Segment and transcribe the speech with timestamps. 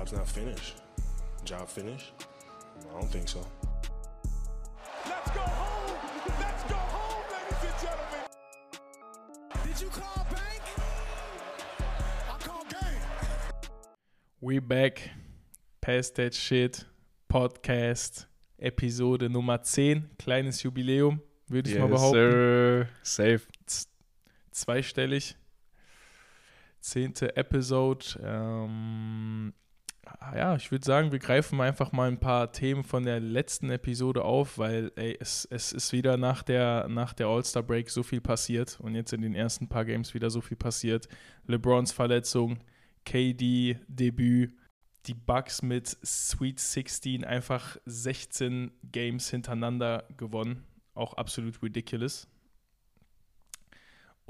[0.00, 0.76] job's not finished.
[1.44, 2.12] Job finished?
[2.88, 3.46] I don't think so.
[5.06, 5.98] Let's go home!
[6.40, 8.26] Let's go home, ladies and gentlemen!
[9.66, 10.62] Did you call bank?
[12.30, 13.02] I call game.
[14.40, 15.10] We back.
[15.82, 16.86] Past That Shit
[17.28, 18.26] Podcast
[18.58, 20.08] Episode Nummer 10.
[20.18, 22.14] Kleines Jubiläum, würde ich mal behaupten.
[22.14, 22.88] Sir.
[23.02, 23.46] Safe.
[24.50, 25.36] Zweistellig.
[26.80, 28.18] Zehnte Episode.
[28.24, 29.52] Ähm,
[30.34, 34.24] ja, ich würde sagen, wir greifen einfach mal ein paar Themen von der letzten Episode
[34.24, 38.78] auf, weil ey, es, es ist wieder nach der, nach der All-Star-Break so viel passiert
[38.80, 41.08] und jetzt in den ersten paar Games wieder so viel passiert.
[41.46, 42.58] LeBrons Verletzung,
[43.04, 44.54] KD Debüt,
[45.06, 50.64] die Bucks mit Sweet 16 einfach 16 Games hintereinander gewonnen.
[50.94, 52.28] Auch absolut ridiculous.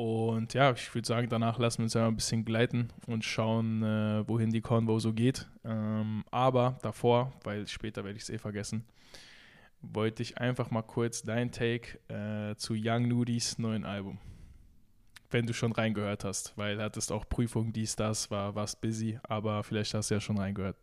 [0.01, 3.83] Und ja, ich würde sagen, danach lassen wir uns ja ein bisschen gleiten und schauen,
[3.83, 5.47] äh, wohin die Convo so geht.
[5.63, 8.87] Ähm, aber davor, weil später werde ich es eh vergessen,
[9.83, 14.17] wollte ich einfach mal kurz dein Take äh, zu Young Nudis neuen Album.
[15.29, 19.63] Wenn du schon reingehört hast, weil hattest auch Prüfung, dies, das, war, warst busy, aber
[19.63, 20.79] vielleicht hast du ja schon reingehört.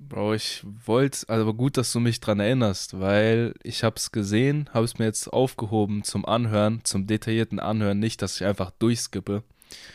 [0.00, 4.70] Bro, ich wollte, also gut, dass du mich dran erinnerst, weil ich habe es gesehen,
[4.72, 9.42] habe es mir jetzt aufgehoben zum Anhören, zum detaillierten Anhören, nicht, dass ich einfach durchskippe.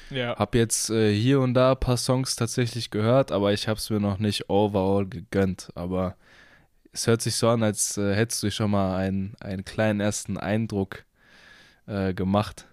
[0.09, 0.35] Ja.
[0.35, 3.89] Hab jetzt äh, hier und da ein paar Songs tatsächlich gehört, aber ich habe es
[3.89, 5.69] mir noch nicht overall gegönnt.
[5.75, 6.15] Aber
[6.91, 10.37] es hört sich so an, als äh, hättest du schon mal einen, einen kleinen ersten
[10.37, 11.05] Eindruck
[11.87, 12.67] äh, gemacht.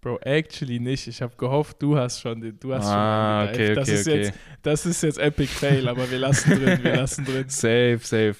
[0.00, 1.08] Bro, actually nicht.
[1.08, 3.54] Ich habe gehofft, du hast schon den, du hast Ah, schon eingedeift.
[3.70, 4.16] okay, das okay, ist okay.
[4.22, 7.44] jetzt, das ist jetzt Epic Fail, aber wir lassen drin, wir lassen drin.
[7.48, 8.36] Safe, safe.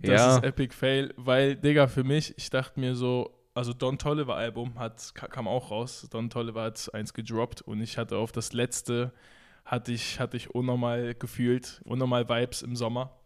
[0.00, 0.36] Das Ja.
[0.38, 4.78] ist Epic Fail, weil, Digga, für mich, ich dachte mir so, also Don Tolliver Album
[4.78, 6.08] hat, ka- kam auch raus.
[6.10, 9.12] Don Tolliver hat eins gedroppt und ich hatte auf das letzte,
[9.64, 13.16] hatte ich, hatte ich unnormal gefühlt, unnormal Vibes im Sommer.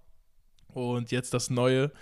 [0.68, 1.92] Und jetzt das neue.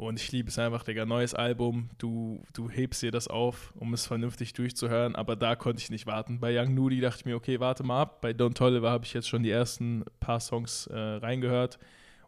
[0.00, 1.04] Und ich liebe es einfach, Digga.
[1.04, 1.90] Neues Album.
[1.98, 5.14] Du, du hebst dir das auf, um es vernünftig durchzuhören.
[5.14, 6.40] Aber da konnte ich nicht warten.
[6.40, 8.22] Bei Young Nudie dachte ich mir, okay, warte mal ab.
[8.22, 11.78] Bei Don Tolliver habe ich jetzt schon die ersten paar Songs äh, reingehört.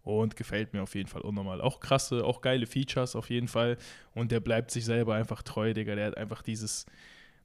[0.05, 1.63] Und gefällt mir auf jeden Fall unnormal.
[1.63, 3.79] Auch krasse, auch geile Features auf jeden Fall.
[4.15, 5.95] Und der bleibt sich selber einfach treu, Digga.
[5.95, 6.85] Der hat einfach dieses,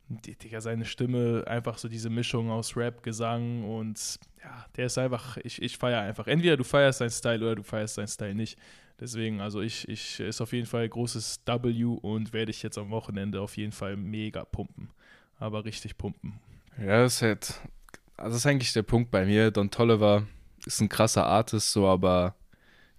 [0.09, 5.37] Digga, seine Stimme, einfach so diese Mischung aus Rap, Gesang und ja, der ist einfach,
[5.37, 6.27] ich, ich feiere einfach.
[6.27, 8.57] Entweder du feierst seinen Style oder du feierst seinen Style nicht.
[8.99, 12.89] Deswegen, also ich, ich ist auf jeden Fall großes W und werde ich jetzt am
[12.89, 14.89] Wochenende auf jeden Fall mega pumpen.
[15.39, 16.39] Aber richtig pumpen.
[16.79, 17.61] Ja, das ist halt,
[18.17, 19.51] also das ist eigentlich der Punkt bei mir.
[19.51, 20.25] Don Tolliver
[20.65, 22.35] ist ein krasser Artist, so, aber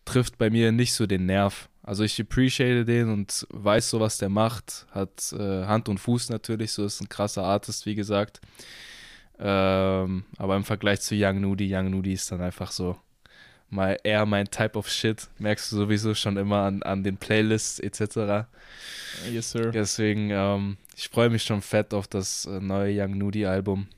[0.04, 1.68] trifft bei mir nicht so den Nerv.
[1.82, 4.86] Also ich appreciate den und weiß so, was der macht.
[4.90, 8.40] Hat äh, Hand und Fuß natürlich, so ist ein krasser Artist, wie gesagt.
[9.38, 12.96] Ähm, aber im Vergleich zu Young Nudie, Young Nudie ist dann einfach so
[13.70, 15.28] mal eher mein Type of Shit.
[15.38, 18.46] Merkst du sowieso schon immer an, an den Playlists etc.
[19.30, 19.70] Yes, sir.
[19.70, 23.88] Deswegen, ähm, ich freue mich schon fett auf das äh, neue Young Nudie Album.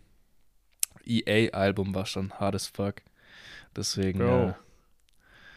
[1.07, 2.97] EA-Album war schon hard as fuck.
[3.75, 4.55] Deswegen, Bro.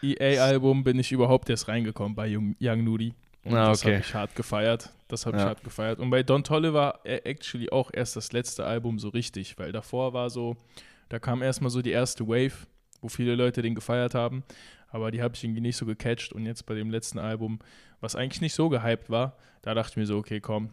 [0.02, 3.14] EA-Album bin ich überhaupt erst reingekommen bei Young, Young Nudie.
[3.46, 3.96] Und Ah, das okay.
[3.96, 4.90] habe ich hart gefeiert.
[5.08, 5.50] Das habe ich Ja.
[5.50, 6.00] hart gefeiert.
[6.00, 10.14] Und bei Don Tolliver äh, actually auch erst das letzte Album so richtig, weil davor
[10.14, 10.56] war so,
[11.10, 12.66] da kam erstmal so die erste Wave,
[13.04, 14.44] wo viele Leute den gefeiert haben.
[14.90, 16.34] Aber die habe ich irgendwie nicht so gecatcht.
[16.34, 17.60] Und jetzt bei dem letzten Album,
[18.00, 20.70] was eigentlich nicht so gehypt war, da dachte ich mir so, okay, komm,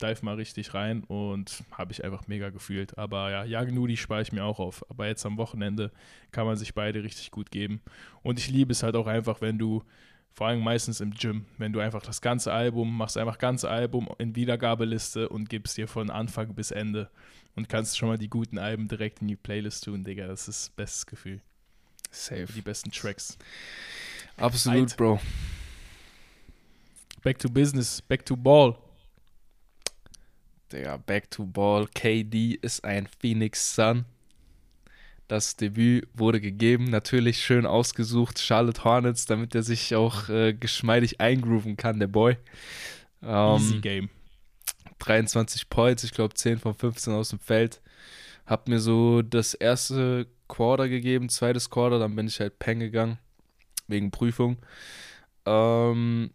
[0.00, 2.96] dive mal richtig rein und habe ich einfach mega gefühlt.
[2.96, 4.84] Aber ja, Young Nudie spare ich mir auch auf.
[4.88, 5.90] Aber jetzt am Wochenende
[6.30, 7.80] kann man sich beide richtig gut geben.
[8.22, 9.82] Und ich liebe es halt auch einfach, wenn du,
[10.32, 14.08] vor allem meistens im Gym, wenn du einfach das ganze Album, machst einfach ganze Album
[14.18, 17.10] in Wiedergabeliste und gibst dir von Anfang bis Ende
[17.56, 20.26] und kannst schon mal die guten Alben direkt in die Playlist tun, Digga.
[20.26, 21.40] Das ist das bestes Gefühl.
[22.10, 22.48] Safe.
[22.54, 23.38] Die besten Tracks.
[24.36, 24.96] Absolut, Eid.
[24.96, 25.20] Bro.
[27.22, 28.76] Back to business, back to ball.
[30.72, 31.86] Digga, Back to Ball.
[31.88, 34.04] KD ist ein Phoenix Sun.
[35.28, 38.40] Das Debüt wurde gegeben, natürlich schön ausgesucht.
[38.40, 42.36] Charlotte Hornets, damit er sich auch äh, geschmeidig eingrooven kann, der Boy.
[43.22, 44.10] Ähm, Easy Game.
[44.98, 47.80] 23 Points, ich glaube 10 von 15 aus dem Feld.
[48.44, 53.18] Hab mir so das erste Quarter gegeben, zweites Quarter, dann bin ich halt Peng gegangen,
[53.88, 54.58] wegen Prüfung.
[55.46, 56.30] Ähm,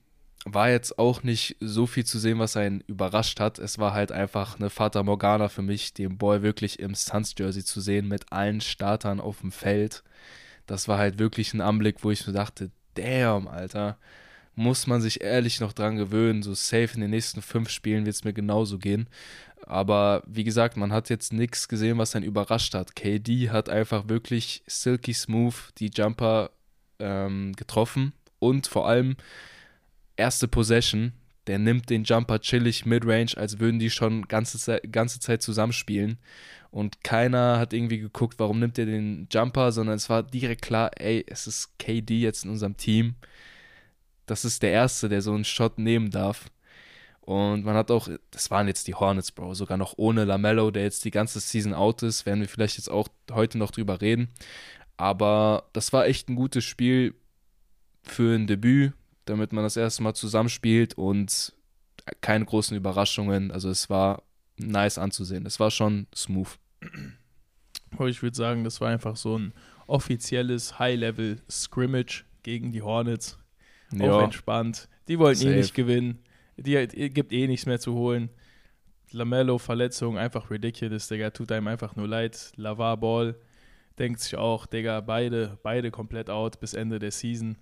[0.46, 3.60] war jetzt auch nicht so viel zu sehen, was einen überrascht hat.
[3.60, 7.82] Es war halt einfach eine Fata Morgana für mich, den Boy wirklich im Suns-Jersey zu
[7.82, 10.04] sehen, mit allen Startern auf dem Feld.
[10.68, 13.98] Das war halt wirklich ein Anblick, wo ich mir dachte, damn, Alter,
[14.56, 16.44] muss man sich ehrlich noch dran gewöhnen.
[16.44, 19.08] So safe in den nächsten fünf Spielen wird es mir genauso gehen.
[19.66, 22.96] Aber wie gesagt, man hat jetzt nichts gesehen, was einen überrascht hat.
[22.96, 26.52] KD hat einfach wirklich silky smooth die Jumper
[27.00, 29.16] ähm, getroffen und vor allem
[30.16, 31.14] erste Possession,
[31.48, 36.18] der nimmt den Jumper chillig midrange, als würden die schon ganze ganze Zeit zusammenspielen.
[36.72, 40.92] Und keiner hat irgendwie geguckt, warum nimmt er den Jumper, sondern es war direkt klar,
[40.98, 43.16] ey, es ist KD jetzt in unserem Team.
[44.26, 46.50] Das ist der Erste, der so einen Shot nehmen darf.
[47.26, 50.84] Und man hat auch, das waren jetzt die Hornets, Bro, sogar noch ohne Lamello, der
[50.84, 54.30] jetzt die ganze Season out ist, werden wir vielleicht jetzt auch heute noch drüber reden.
[54.96, 57.16] Aber das war echt ein gutes Spiel
[58.04, 58.94] für ein Debüt,
[59.26, 61.54] damit man das erste Mal zusammenspielt und
[62.22, 63.50] keine großen Überraschungen.
[63.50, 64.22] Also es war
[64.58, 65.48] nice anzusehen.
[65.48, 66.58] Es war schon smooth.
[68.08, 69.54] Ich würde sagen, das war einfach so ein
[69.88, 73.38] offizielles High-Level-Scrimmage gegen die Hornets.
[73.94, 74.12] Ja.
[74.12, 74.90] Auch entspannt.
[75.08, 75.54] Die wollten Safe.
[75.54, 76.20] eh nicht gewinnen.
[76.58, 78.30] Die, die gibt eh nichts mehr zu holen.
[79.12, 81.30] Lamello, Verletzung, einfach ridiculous, Digga.
[81.30, 82.52] Tut einem einfach nur leid.
[82.56, 83.36] Lavar Ball
[84.00, 87.58] denkt sich auch, Digga, beide, beide komplett out bis Ende der Season.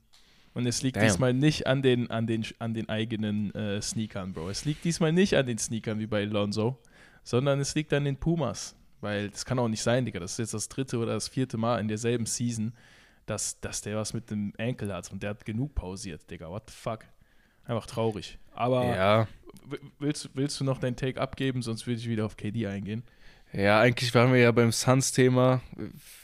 [0.54, 1.04] Und es liegt Damn.
[1.04, 4.50] diesmal nicht an den, an den, an den eigenen äh, Sneakern, Bro.
[4.50, 6.80] Es liegt diesmal nicht an den Sneakern wie bei Lonzo,
[7.24, 8.76] sondern es liegt an den Pumas.
[9.02, 10.20] Weil das kann auch nicht sein, Digga.
[10.20, 12.74] Das ist jetzt das dritte oder das vierte Mal in derselben Season,
[13.26, 15.12] dass, dass der was mit dem Enkel hat.
[15.12, 16.50] Und der hat genug pausiert, Digga.
[16.50, 17.06] What the fuck?
[17.66, 18.38] Einfach traurig.
[18.56, 19.28] Aber ja.
[20.00, 21.62] willst, willst du noch deinen Take abgeben?
[21.62, 23.04] Sonst würde ich wieder auf KD eingehen.
[23.54, 25.62] Ja, eigentlich waren wir ja beim Suns-Thema.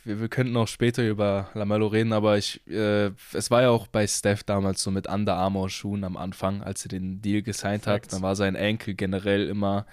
[0.03, 3.85] Wir, wir könnten auch später über Lamello reden, aber ich, äh, es war ja auch
[3.85, 8.07] bei Steph damals so mit Under Armour-Schuhen am Anfang, als er den Deal gesigned Facts.
[8.07, 8.13] hat.
[8.13, 9.85] Dann war sein Enkel generell immer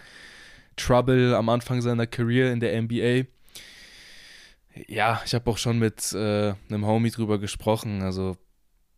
[0.76, 3.28] Trouble am Anfang seiner Career in der NBA.
[4.88, 8.00] Ja, ich habe auch schon mit äh, einem Homie drüber gesprochen.
[8.00, 8.38] Also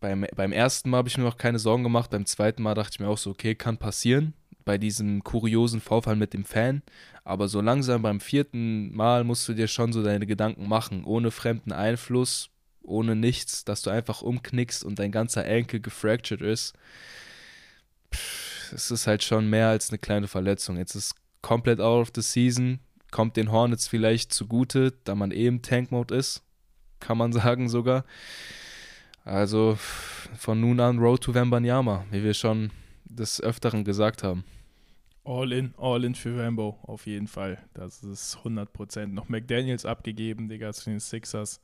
[0.00, 2.11] beim, beim ersten Mal habe ich mir noch keine Sorgen gemacht.
[2.11, 4.35] Beim zweiten Mal dachte ich mir auch so, okay, kann passieren
[4.65, 6.83] bei diesem kuriosen Vorfall mit dem Fan.
[7.25, 11.31] Aber so langsam beim vierten Mal musst du dir schon so deine Gedanken machen, ohne
[11.31, 12.50] fremden Einfluss,
[12.83, 16.75] ohne nichts, dass du einfach umknickst und dein ganzer Enkel gefractured ist.
[18.73, 20.77] Es ist halt schon mehr als eine kleine Verletzung.
[20.77, 22.81] Jetzt ist komplett out of the season,
[23.11, 26.43] kommt den Hornets vielleicht zugute, da man eh im Tank-Mode ist,
[27.00, 28.05] kann man sagen sogar.
[29.29, 29.79] Also
[30.39, 32.71] von nun an Road to Wembanyama, wie wir schon
[33.05, 34.45] des Öfteren gesagt haben.
[35.25, 37.59] All in, all in für Rambo, auf jeden Fall.
[37.75, 39.09] Das ist 100%.
[39.09, 41.61] Noch McDaniels abgegeben, Digga, zu den Sixers.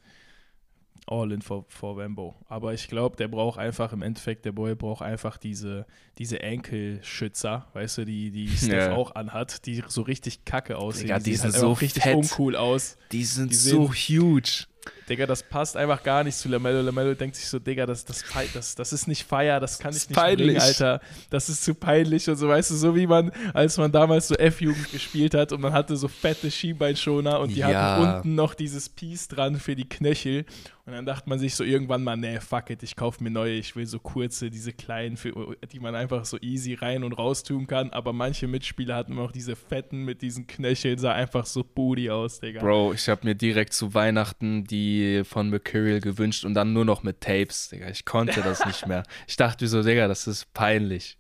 [1.07, 2.35] All in vor, vor Rambo.
[2.49, 5.87] Aber ich glaube, der braucht einfach, im Endeffekt, der Boy braucht einfach diese,
[6.19, 8.95] diese Enkelschützer, weißt du, die, die Steph ja.
[8.95, 11.07] auch anhat, die so richtig kacke aussehen.
[11.07, 12.17] Digga, die, die sind halt so richtig fett.
[12.17, 12.99] uncool aus.
[13.13, 14.67] Die sind die so huge.
[15.09, 16.81] Digga, das passt einfach gar nicht zu Lamello.
[16.81, 20.09] Lamello denkt sich so, Digga, das, das, das, das ist nicht Feier, das kann ich
[20.09, 20.47] nicht peinlich.
[20.49, 21.01] bringen, Alter.
[21.31, 24.35] Das ist zu peinlich und so, weißt du, so wie man, als man damals so
[24.35, 27.69] F-Jugend gespielt hat und man hatte so fette Schienbeinschoner und die ja.
[27.69, 30.45] hatten unten noch dieses Piece dran für die Knöchel
[30.87, 33.55] und dann dachte man sich so irgendwann mal, nee, fuck it, ich kaufe mir neue,
[33.55, 37.43] ich will so kurze, diese kleinen, für, die man einfach so easy rein und raus
[37.43, 37.89] tun kann.
[37.91, 42.41] Aber manche Mitspieler hatten auch diese fetten mit diesen Knöcheln, sah einfach so booty aus,
[42.41, 42.61] Digga.
[42.61, 47.03] Bro, ich habe mir direkt zu Weihnachten die von Mercurial gewünscht und dann nur noch
[47.03, 47.89] mit Tapes, Digga.
[47.89, 49.05] Ich konnte das nicht mehr.
[49.27, 51.17] Ich dachte so, Digga, das ist peinlich.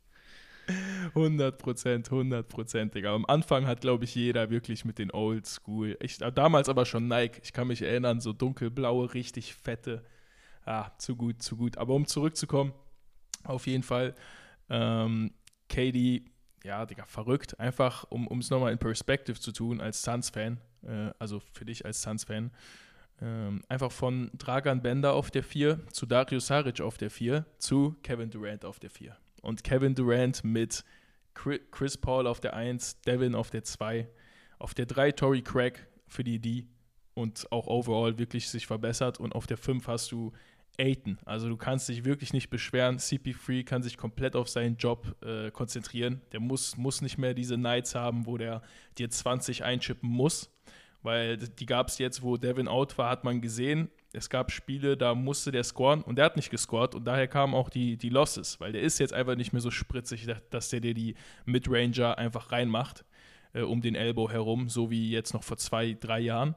[1.14, 3.14] 100 Prozent, 100 Prozent, Digga.
[3.14, 5.96] Am Anfang hat, glaube ich, jeder wirklich mit den Oldschool.
[6.00, 7.40] Ich, äh, damals aber schon Nike.
[7.42, 10.04] Ich kann mich erinnern, so dunkelblaue, richtig fette.
[10.64, 11.76] Ah, zu gut, zu gut.
[11.78, 12.72] Aber um zurückzukommen,
[13.44, 14.14] auf jeden Fall,
[14.70, 15.32] ähm,
[15.68, 16.30] Katie,
[16.64, 17.58] ja, Digga, verrückt.
[17.60, 22.00] Einfach, um es nochmal in Perspective zu tun, als Suns-Fan, äh, also für dich als
[22.00, 22.50] Suns-Fan,
[23.20, 27.96] ähm, einfach von Dragan Bender auf der 4 zu Dario Saric auf der 4 zu
[28.02, 30.84] Kevin Durant auf der 4 und Kevin Durant mit
[31.34, 34.08] Chris Paul auf der 1, Devin auf der 2,
[34.58, 36.66] auf der 3 Tory Craig für die D
[37.14, 40.32] und auch overall wirklich sich verbessert und auf der 5 hast du
[40.78, 41.18] Aiton.
[41.24, 42.98] Also du kannst dich wirklich nicht beschweren.
[42.98, 46.20] CP3 kann sich komplett auf seinen Job äh, konzentrieren.
[46.32, 48.62] Der muss, muss nicht mehr diese Nights haben, wo der
[48.98, 50.50] dir 20 einschippen muss,
[51.02, 54.96] weil die gab es jetzt, wo Devin out war, hat man gesehen, es gab Spiele,
[54.96, 58.08] da musste der scoren und der hat nicht gescored und daher kamen auch die, die
[58.08, 62.16] Losses, weil der ist jetzt einfach nicht mehr so spritzig, dass der dir die Midranger
[62.16, 63.04] einfach reinmacht
[63.52, 66.54] äh, um den Elbow herum, so wie jetzt noch vor zwei, drei Jahren.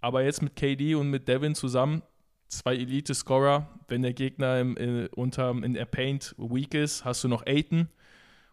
[0.00, 2.02] Aber jetzt mit KD und mit Devin zusammen,
[2.48, 7.28] zwei Elite-Scorer, wenn der Gegner im, äh, unter, in der Paint weak ist, hast du
[7.28, 7.88] noch Aiton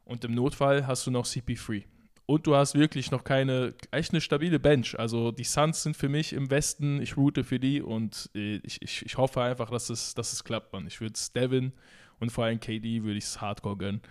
[0.06, 1.84] und im Notfall hast du noch CP3.
[2.28, 4.98] Und du hast wirklich noch keine, echt eine stabile Bench.
[4.98, 8.82] Also die Suns sind für mich im Westen, ich route für die und äh, ich,
[8.82, 10.88] ich, ich hoffe einfach, dass es, dass es klappt, man.
[10.88, 11.74] Ich würde es Devin
[12.20, 14.02] und vor allem KD würde ich es hardcore gönnen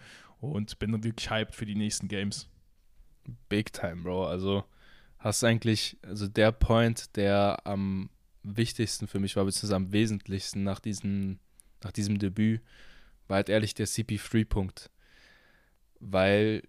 [0.41, 2.49] und bin dann wirklich hyped für die nächsten Games.
[3.49, 4.27] Big time, Bro.
[4.27, 4.65] Also
[5.19, 8.11] hast eigentlich, also der Point, der am
[8.45, 11.41] wichtigsten für mich war, beziehungsweise am wesentlichsten nach, diesen,
[11.83, 12.61] nach diesem Debüt,
[13.27, 14.91] war halt ehrlich der CP3-Punkt.
[15.99, 16.63] Weil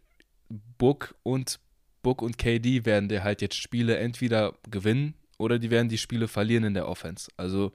[0.49, 1.59] Book und
[2.01, 6.27] Book und KD werden dir halt jetzt Spiele entweder gewinnen oder die werden die Spiele
[6.27, 7.31] verlieren in der Offense.
[7.37, 7.73] Also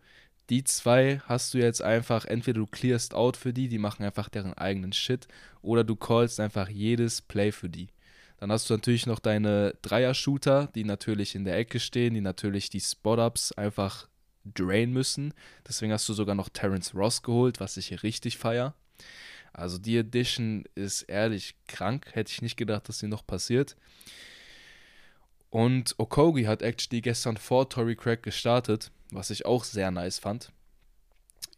[0.51, 4.29] die zwei hast du jetzt einfach, entweder du clearst out für die, die machen einfach
[4.29, 5.29] deren eigenen Shit,
[5.63, 7.89] oder du callst einfach jedes Play für die.
[8.39, 12.71] Dann hast du natürlich noch deine Dreier-Shooter, die natürlich in der Ecke stehen, die natürlich
[12.71, 14.09] die Spot-Ups einfach
[14.45, 15.35] drain müssen.
[15.69, 18.75] Deswegen hast du sogar noch Terrence Ross geholt, was ich hier richtig feier.
[19.53, 22.09] Also die Edition ist ehrlich krank.
[22.13, 23.77] Hätte ich nicht gedacht, dass sie noch passiert.
[25.51, 30.53] Und Okogi hat actually gestern vor Tory Craig gestartet, was ich auch sehr nice fand.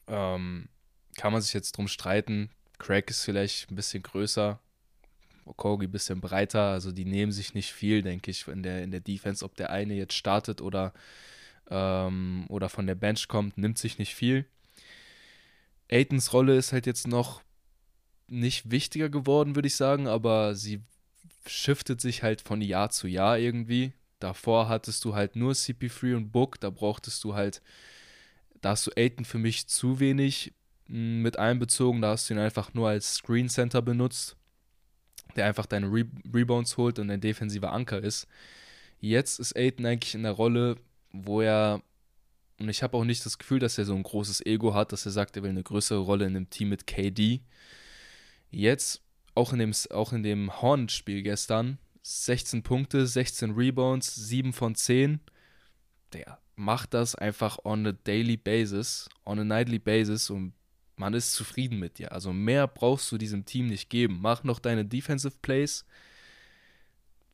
[0.07, 0.69] Ähm,
[1.17, 2.51] kann man sich jetzt drum streiten.
[2.79, 4.59] Craig ist vielleicht ein bisschen größer,
[5.45, 8.91] Okogi ein bisschen breiter, also die nehmen sich nicht viel, denke ich, in der, in
[8.91, 9.45] der Defense.
[9.45, 10.95] Ob der eine jetzt startet oder,
[11.71, 14.47] ähm, oder von der Bench kommt, nimmt sich nicht viel.
[15.91, 17.43] Aitons Rolle ist halt jetzt noch
[18.33, 20.81] nicht wichtiger geworden, würde ich sagen, aber sie
[21.47, 23.93] shiftet sich halt von Jahr zu Jahr irgendwie.
[24.19, 27.61] Davor hattest du halt nur CP3 und Book, da brauchtest du halt,
[28.61, 30.53] da hast du Aiton für mich zu wenig
[30.89, 34.37] mm, mit einbezogen, da hast du ihn einfach nur als Screen Center benutzt
[35.37, 38.27] der einfach deine Re Rebounds holt und ein defensiver Anker ist.
[39.01, 40.77] Jetzt ist Aiden eigentlich in der Rolle,
[41.11, 41.83] wo er,
[42.59, 45.07] und ich habe auch nicht das Gefühl, dass er so ein großes Ego hat, dass
[45.07, 47.41] er sagt, er will eine größere Rolle in dem Team mit KD.
[48.53, 49.03] Jetzt,
[49.35, 55.21] auch in dem, auch in dem Horn-Spiel gestern, 16 Punkte, 16 Rebounds, 7 von 10.
[56.13, 60.53] Der macht das einfach on a daily basis, on a nightly basis und
[60.97, 62.13] man ist zufrieden mit dir.
[62.13, 64.19] Also mehr brauchst du diesem Team nicht geben.
[64.21, 65.87] Mach noch deine Defensive Plays.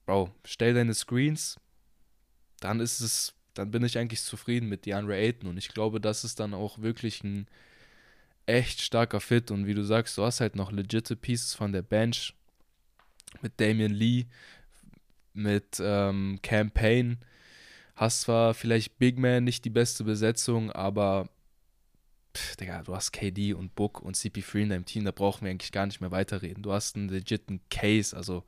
[0.07, 1.59] Bro, stell deine Screens.
[2.61, 5.51] Dann ist es, dann bin ich eigentlich zufrieden mit DeAndre Ayton.
[5.51, 7.47] Und ich glaube, das ist dann auch wirklich ein
[8.49, 9.51] echt starker Fit.
[9.51, 12.35] Und wie du sagst, du hast halt noch legitime Pieces von der Bench.
[13.43, 14.27] Mit Damian Lee,
[15.35, 17.19] mit ähm, Campaign.
[17.95, 21.29] Hast zwar vielleicht Big Man nicht die beste Besetzung, aber
[22.35, 25.51] pff, Digga, du hast KD und Book und CP3 in deinem Team, da brauchen wir
[25.51, 26.63] eigentlich gar nicht mehr weiterreden.
[26.63, 28.45] Du hast einen legiten Case, also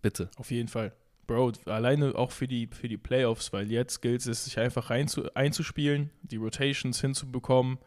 [0.00, 0.30] bitte.
[0.36, 0.92] Auf jeden Fall.
[1.26, 5.32] Bro, alleine auch für die, für die Playoffs, weil jetzt gilt es, sich einfach einzu,
[5.34, 7.78] einzuspielen, die Rotations hinzubekommen,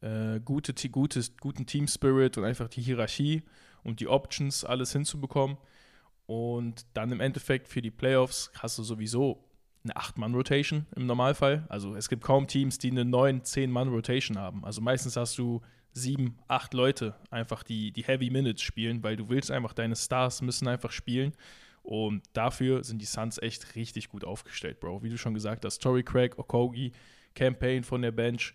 [0.00, 3.42] äh, gute, gutes, guten Team Spirit und einfach die Hierarchie
[3.82, 5.56] und die Options alles hinzubekommen.
[6.26, 9.44] Und dann im Endeffekt für die Playoffs hast du sowieso
[9.84, 11.66] eine 8-Mann-Rotation im Normalfall.
[11.68, 14.64] Also es gibt kaum Teams, die eine 9-10-Mann-Rotation haben.
[14.64, 15.60] Also meistens hast du
[15.92, 20.42] sieben, acht Leute einfach, die, die Heavy Minutes spielen, weil du willst einfach, deine Stars
[20.42, 21.32] müssen einfach spielen.
[21.82, 25.02] Und dafür sind die Suns echt richtig gut aufgestellt, Bro.
[25.02, 26.92] Wie du schon gesagt hast, Tory Craig, Okogi,
[27.34, 28.54] Campaign von der Bench,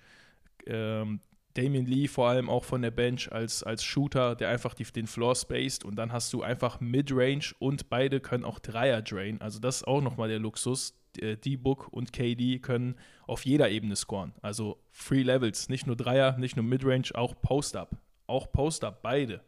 [0.66, 1.20] ähm,
[1.56, 5.08] Damien Lee vor allem auch von der Bench als, als Shooter, der einfach die, den
[5.08, 9.42] Floor spaced und dann hast du einfach Midrange und beide können auch Dreier drain.
[9.42, 13.96] Also das ist auch nochmal der Luxus, äh, D-Book und KD können auf jeder Ebene
[13.96, 14.34] scoren.
[14.42, 17.98] Also Free Levels, nicht nur Dreier, nicht nur Midrange, auch Post-Up.
[18.28, 19.42] Auch Post-Up, beide.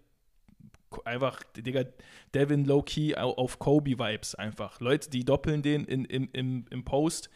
[1.06, 1.86] Einfach, Digga,
[2.34, 4.82] Devin Low-Key auf Kobe-Vibes einfach.
[4.82, 7.30] Leute, die doppeln den in, in, im, im Post,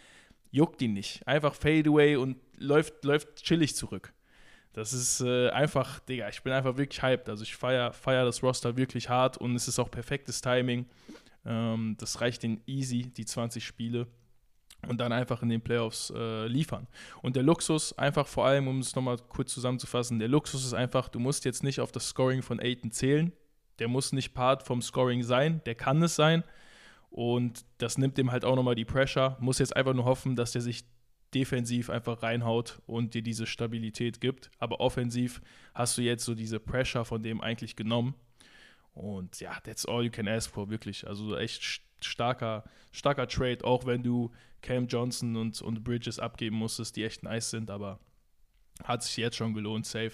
[0.52, 1.26] juckt ihn nicht.
[1.28, 4.14] Einfach Fadeaway und läuft, läuft chillig zurück.
[4.76, 7.30] Das ist äh, einfach, Digga, ich bin einfach wirklich hyped.
[7.30, 10.86] Also ich feiere feier das Roster wirklich hart und es ist auch perfektes Timing.
[11.46, 14.06] Ähm, das reicht den easy, die 20 Spiele.
[14.86, 16.88] Und dann einfach in den Playoffs äh, liefern.
[17.22, 21.08] Und der Luxus, einfach vor allem, um es nochmal kurz zusammenzufassen, der Luxus ist einfach,
[21.08, 23.32] du musst jetzt nicht auf das Scoring von Aiton zählen.
[23.80, 26.44] Der muss nicht Part vom Scoring sein, der kann es sein.
[27.10, 29.38] Und das nimmt dem halt auch nochmal die Pressure.
[29.40, 30.84] Muss jetzt einfach nur hoffen, dass der sich
[31.36, 34.50] defensiv einfach reinhaut und dir diese Stabilität gibt.
[34.58, 35.42] Aber offensiv
[35.74, 38.16] hast du jetzt so diese Pressure von dem eigentlich genommen.
[38.94, 41.06] Und ja, that's all you can ask for, wirklich.
[41.06, 42.64] Also echt starker,
[42.94, 47.50] starker Trade, auch wenn du Cam Johnson und, und Bridges abgeben musstest, die echt nice
[47.50, 48.00] sind, aber
[48.84, 50.14] hat sich jetzt schon gelohnt, safe.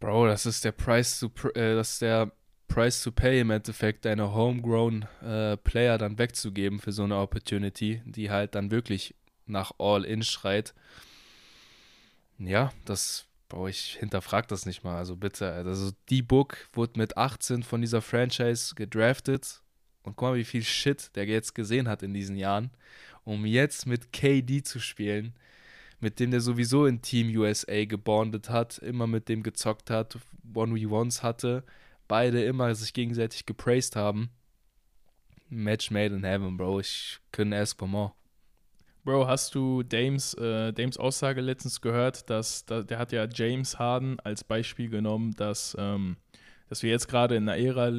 [0.00, 2.32] Bro, das ist der Price to, äh, das ist der
[2.68, 8.00] Price to pay im Endeffekt, deine homegrown äh, Player dann wegzugeben für so eine Opportunity,
[8.04, 9.14] die halt dann wirklich
[9.50, 10.74] nach All-In schreit.
[12.38, 15.52] Ja, das Bro, ich hinterfrag das nicht mal, also bitte.
[15.52, 19.60] Also, die Book wurde mit 18 von dieser Franchise gedraftet.
[20.02, 22.70] Und guck mal, wie viel Shit der jetzt gesehen hat in diesen Jahren,
[23.24, 25.34] um jetzt mit KD zu spielen,
[25.98, 30.16] mit dem der sowieso in Team USA gebondet hat, immer mit dem gezockt hat,
[30.54, 31.64] One-V-Ones hatte,
[32.08, 34.30] beide immer sich gegenseitig gepraised haben.
[35.48, 36.80] Match made in heaven, Bro.
[36.80, 38.12] Ich couldn't ask for more.
[39.02, 43.78] Bro, hast du Dames, äh, Dames Aussage letztens gehört, dass, dass der hat ja James
[43.78, 46.16] Harden als Beispiel genommen, dass, ähm,
[46.68, 47.90] dass wir jetzt gerade in einer Ära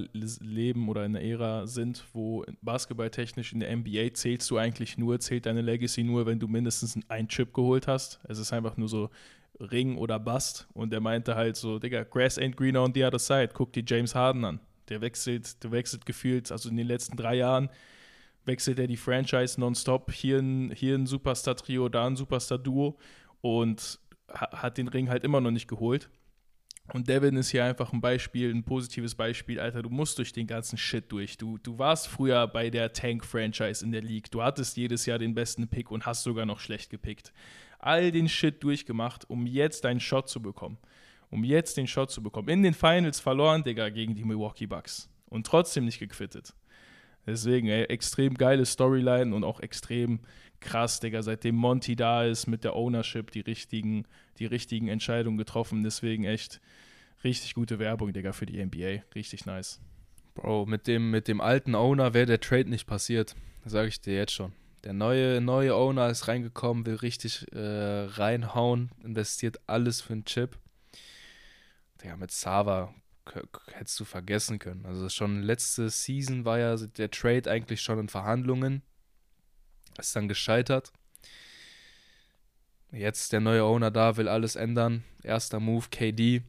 [0.42, 5.20] leben oder in einer Ära sind, wo basketballtechnisch in der NBA zählst du eigentlich nur,
[5.20, 8.20] zählt deine Legacy nur, wenn du mindestens einen Chip geholt hast.
[8.28, 9.10] Es ist einfach nur so
[9.60, 10.68] Ring oder Bust.
[10.74, 13.50] Und der meinte halt so, Digga, Grass ain't greener on the other side.
[13.54, 14.60] Guck dir James Harden an.
[14.90, 17.70] Der wechselt, der wechselt gefühlt, also in den letzten drei Jahren
[18.46, 20.12] wechselt er die Franchise nonstop.
[20.12, 22.98] Hier ein, hier ein Superstar-Trio, da ein Superstar-Duo
[23.42, 26.10] und hat den Ring halt immer noch nicht geholt.
[26.94, 29.60] Und Devin ist hier einfach ein Beispiel, ein positives Beispiel.
[29.60, 31.38] Alter, du musst durch den ganzen Shit durch.
[31.38, 34.30] Du, du warst früher bei der Tank-Franchise in der League.
[34.32, 37.32] Du hattest jedes Jahr den besten Pick und hast sogar noch schlecht gepickt.
[37.80, 40.78] All den Shit durchgemacht, um jetzt deinen Shot zu bekommen.
[41.30, 42.50] Um jetzt den Shot zu bekommen.
[42.50, 45.10] In den Finals verloren, Digga, gegen die Milwaukee Bucks.
[45.30, 46.54] Und trotzdem nicht gequittet.
[47.26, 50.20] Deswegen, ey, extrem geile Storyline und auch extrem
[50.60, 54.06] krass, Digga, seitdem Monty da ist mit der Ownership die richtigen,
[54.40, 55.84] die richtigen Entscheidungen getroffen.
[55.84, 56.62] Deswegen echt
[57.24, 59.04] richtig gute Werbung, Digga, für die NBA.
[59.16, 59.80] Richtig nice.
[60.34, 63.36] Bro, mit dem, mit dem alten Owner wäre der Trade nicht passiert.
[63.66, 64.54] Sage ich dir jetzt schon.
[64.84, 70.58] Der neue, neue Owner ist reingekommen, will richtig äh, reinhauen, investiert alles für einen Chip.
[72.02, 72.94] Digga, mit Sava
[73.74, 74.86] hättest du vergessen können.
[74.86, 78.82] Also schon letzte Season war ja der Trade eigentlich schon in Verhandlungen.
[79.98, 80.92] Ist dann gescheitert.
[82.92, 85.04] Jetzt der neue Owner da, will alles ändern.
[85.24, 86.44] Erster Move, KD.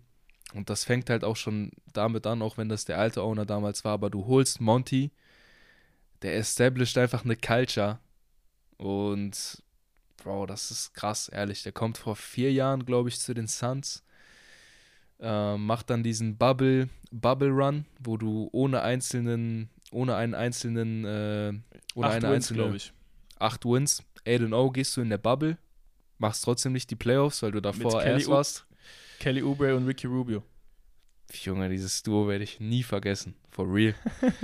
[0.55, 3.85] Und das fängt halt auch schon damit an, auch wenn das der alte Owner damals
[3.85, 3.93] war.
[3.93, 5.13] Aber du holst Monty,
[6.23, 8.01] der established einfach eine Culture.
[8.77, 9.63] Und,
[10.17, 11.63] Bro, das ist krass, ehrlich.
[11.63, 14.03] Der kommt vor vier Jahren, glaube ich, zu den Suns
[15.23, 21.53] äh, macht dann diesen Bubble, Bubble Run, wo du ohne einzelnen, ohne einen einzelnen, äh,
[21.95, 22.93] ohne acht eine Wins, einzelne, glaube ich.
[23.39, 25.57] acht Wins, 8 0 gehst du in der Bubble,
[26.19, 28.67] machst trotzdem nicht die Playoffs, weil du davor Kelly erst warst.
[29.19, 30.43] Kelly Oubre und Ricky Rubio.
[31.37, 33.35] Junge, dieses Duo werde ich nie vergessen.
[33.51, 33.95] For real.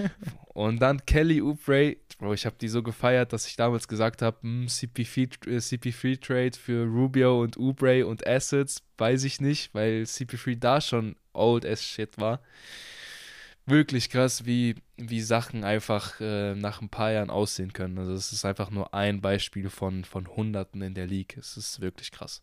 [0.55, 4.38] und dann Kelly Oubre, Bro, ich habe die so gefeiert, dass ich damals gesagt habe,
[4.44, 10.59] CP3, äh, CP3 Trade für Rubio und Oubre und Assets, weiß ich nicht, weil CP3
[10.59, 12.40] da schon old as shit war.
[13.66, 17.98] Wirklich krass, wie, wie Sachen einfach äh, nach ein paar Jahren aussehen können.
[17.98, 21.37] Also es ist einfach nur ein Beispiel von, von Hunderten in der League.
[21.37, 22.42] Es ist wirklich krass.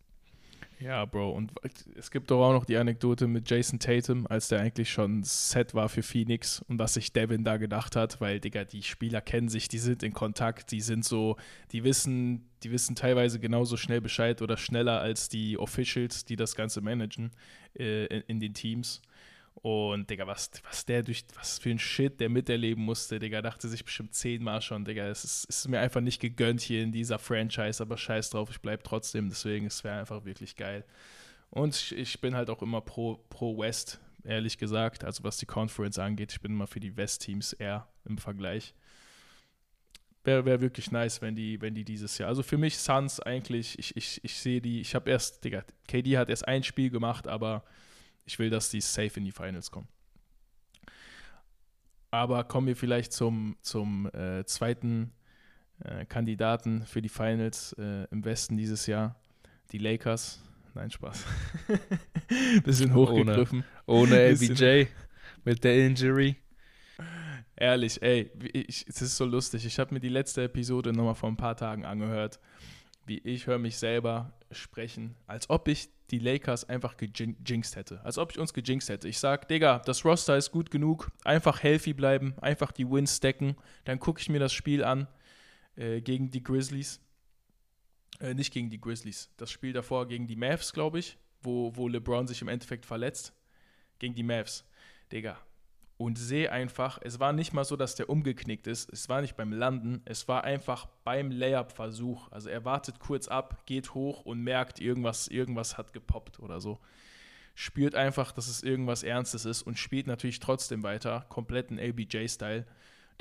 [0.80, 1.32] Ja, Bro.
[1.32, 1.54] Und
[1.96, 5.74] es gibt doch auch noch die Anekdote mit Jason Tatum, als der eigentlich schon set
[5.74, 9.48] war für Phoenix und was sich Devin da gedacht hat, weil, Digga, die Spieler kennen
[9.48, 11.38] sich, die sind in Kontakt, die sind so,
[11.72, 16.56] die wissen, die wissen teilweise genauso schnell Bescheid oder schneller als die Officials, die das
[16.56, 17.32] Ganze managen
[17.80, 19.02] äh, in, in den Teams.
[19.66, 23.68] Und, Digga, was, was der durch, was für ein Shit der miterleben musste, Digga, dachte
[23.68, 27.18] sich bestimmt zehnmal schon, Digga, es ist, ist mir einfach nicht gegönnt hier in dieser
[27.18, 30.86] Franchise, aber scheiß drauf, ich bleib trotzdem, deswegen, es wäre einfach wirklich geil.
[31.50, 35.48] Und ich, ich bin halt auch immer pro, pro West, ehrlich gesagt, also was die
[35.48, 38.76] Conference angeht, ich bin immer für die West-Teams eher im Vergleich.
[40.24, 42.30] Wäre wär wirklich nice, wenn die, wenn die dieses Jahr.
[42.30, 46.20] Also für mich Suns eigentlich, ich, ich, ich sehe die, ich habe erst, Digga, KD
[46.20, 47.64] hat erst ein Spiel gemacht, aber
[48.26, 49.88] ich will, dass die safe in die Finals kommen.
[52.12, 55.12] Aber kommen wir vielleicht zum, zum äh, zweiten
[55.84, 59.20] äh, Kandidaten für die Finals äh, im Westen dieses Jahr.
[59.72, 60.42] Die Lakers.
[60.74, 61.26] Nein, Spaß.
[62.64, 63.64] Bisschen hochgegriffen.
[63.86, 64.88] Ohne Bisschen- LBJ
[65.44, 66.38] mit der Injury.
[67.58, 69.66] Ehrlich, ey, ich, es ist so lustig.
[69.66, 72.40] Ich habe mir die letzte Episode nochmal vor ein paar Tagen angehört,
[73.06, 78.04] wie ich höre mich selber sprechen, als ob ich die Lakers einfach gejinxt hätte.
[78.04, 79.08] Als ob ich uns gejinxt hätte.
[79.08, 83.56] Ich sag, Digga, das Roster ist gut genug, einfach healthy bleiben, einfach die Wins stacken.
[83.86, 85.08] Dann gucke ich mir das Spiel an
[85.76, 87.00] äh, gegen die Grizzlies.
[88.20, 89.30] Äh, nicht gegen die Grizzlies.
[89.38, 93.34] Das Spiel davor gegen die Mavs, glaube ich, wo, wo LeBron sich im Endeffekt verletzt.
[94.00, 94.66] Gegen die Mavs.
[95.12, 95.38] Digga,
[95.98, 99.38] und sehe einfach, es war nicht mal so, dass der umgeknickt ist, es war nicht
[99.38, 102.32] beim Landen, es war einfach beim Layup-Versuch.
[102.32, 106.80] Also er wartet kurz ab, geht hoch und merkt, irgendwas, irgendwas hat gepoppt oder so.
[107.54, 112.66] Spürt einfach, dass es irgendwas Ernstes ist und spielt natürlich trotzdem weiter, kompletten LBJ-Style.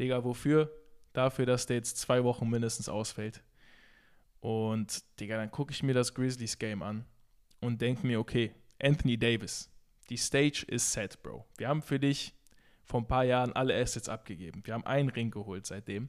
[0.01, 0.73] Digga, wofür?
[1.13, 3.45] Dafür, dass der jetzt zwei Wochen mindestens ausfällt.
[4.41, 7.07] Und, Digga, dann gucke ich mir das Grizzlies-Game an
[7.61, 9.71] und denke mir, okay, Anthony Davis,
[10.11, 11.47] die Stage ist set, Bro.
[11.57, 12.35] Wir haben für dich
[12.85, 14.63] vor ein paar Jahren alle Assets abgegeben.
[14.65, 16.09] Wir haben einen Ring geholt seitdem.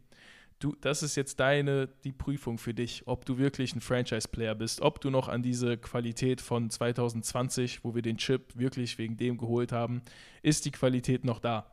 [0.59, 4.79] Du, das ist jetzt deine, die Prüfung für dich, ob du wirklich ein Franchise-Player bist,
[4.81, 9.37] ob du noch an diese Qualität von 2020, wo wir den Chip wirklich wegen dem
[9.37, 10.01] geholt haben,
[10.43, 11.71] ist die Qualität noch da.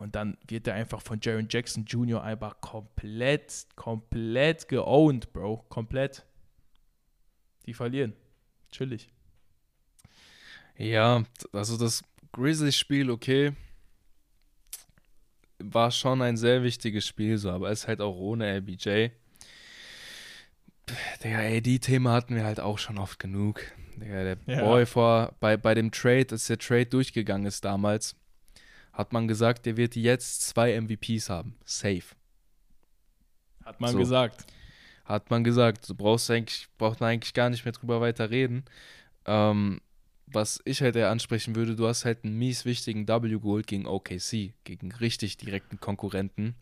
[0.00, 2.22] Und dann wird er einfach von Jaron Jackson Jr.
[2.22, 5.64] einfach komplett, komplett geowned, Bro.
[5.68, 6.26] Komplett.
[7.66, 8.14] Die verlieren.
[8.72, 9.12] Chillig.
[10.76, 11.22] Ja,
[11.52, 13.52] also das Grizzlies-Spiel, okay,
[15.62, 19.08] war schon ein sehr wichtiges Spiel, so, aber es ist halt auch ohne LBJ.
[21.22, 23.62] Digga, ey, die Thema hatten wir halt auch schon oft genug.
[23.96, 24.64] Digga, der Ja.
[24.64, 28.16] Boy vor, bei, bei dem Trade, als der Trade durchgegangen ist damals,
[28.92, 31.56] hat man gesagt, der wird jetzt zwei MVPs haben.
[31.64, 32.02] Safe.
[33.64, 33.98] Hat man So.
[33.98, 34.46] gesagt.
[35.04, 35.84] Hat man gesagt.
[35.86, 38.64] So brauchst du eigentlich, braucht man eigentlich gar nicht mehr drüber weiter reden.
[39.26, 39.80] Ähm,
[40.32, 43.86] was ich halt eher ansprechen würde, du hast halt einen mies wichtigen W geholt gegen
[43.86, 46.54] OKC, gegen richtig direkten Konkurrenten.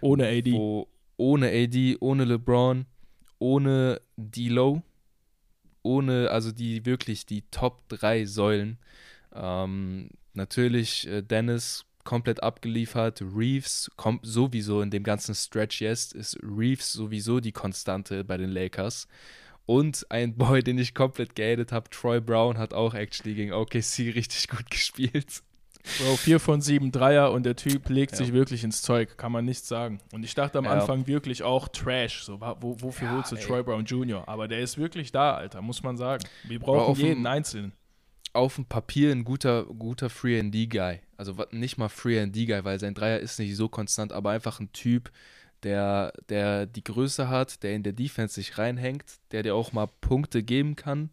[0.00, 0.52] Ohne AD.
[0.52, 2.86] Wo ohne AD, ohne LeBron,
[3.38, 4.82] ohne D-Low,
[5.82, 8.78] ohne, also die wirklich die Top 3 Säulen.
[9.32, 16.38] Ähm, natürlich äh, Dennis komplett abgeliefert, Reeves kommt sowieso in dem ganzen Stretch jetzt, ist
[16.42, 19.08] Reeves sowieso die Konstante bei den Lakers.
[19.66, 24.14] Und ein Boy, den ich komplett gehatet habe, Troy Brown, hat auch actually gegen OKC
[24.14, 25.42] richtig gut gespielt.
[25.98, 28.18] Bro, 4 von 7 Dreier und der Typ legt Ja.
[28.18, 30.00] sich wirklich ins Zeug, kann man nichts sagen.
[30.12, 30.72] Und ich dachte am Ja.
[30.72, 33.42] Anfang wirklich auch Trash, so, wo, wofür Ja, holst du ey.
[33.42, 34.26] Troy Brown Jr.?
[34.26, 36.24] Aber der ist wirklich da, Alter, muss man sagen.
[36.44, 37.72] Wir brauchen jeden Einzelnen.
[38.32, 41.00] auf dem Papier ein guter, guter Free-and-D-Guy.
[41.18, 45.10] Also nicht mal Free-and-D-Guy, weil sein Dreier ist nicht so konstant, aber einfach ein Typ,
[45.64, 49.88] der, der die Größe hat, der in der Defense sich reinhängt, der dir auch mal
[50.00, 51.10] Punkte geben kann.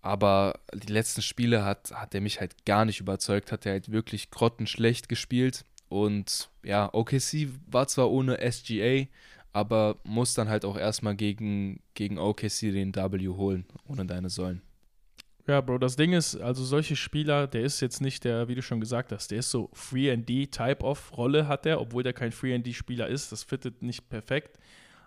[0.00, 3.92] Aber die letzten Spiele hat, hat er mich halt gar nicht überzeugt, hat er halt
[3.92, 5.64] wirklich grottenschlecht gespielt.
[5.88, 9.06] Und ja, OKC war zwar ohne SGA,
[9.52, 14.62] aber muss dann halt auch erstmal gegen, gegen OKC den W holen, ohne deine Säulen.
[15.48, 18.62] Ja, Bro, das Ding ist, also solche Spieler, der ist jetzt nicht der, wie du
[18.62, 23.08] schon gesagt hast, der ist so Free-and-D-Type of Rolle hat er, obwohl der kein Free-and-D-Spieler
[23.08, 23.32] ist.
[23.32, 24.58] Das fittet nicht perfekt.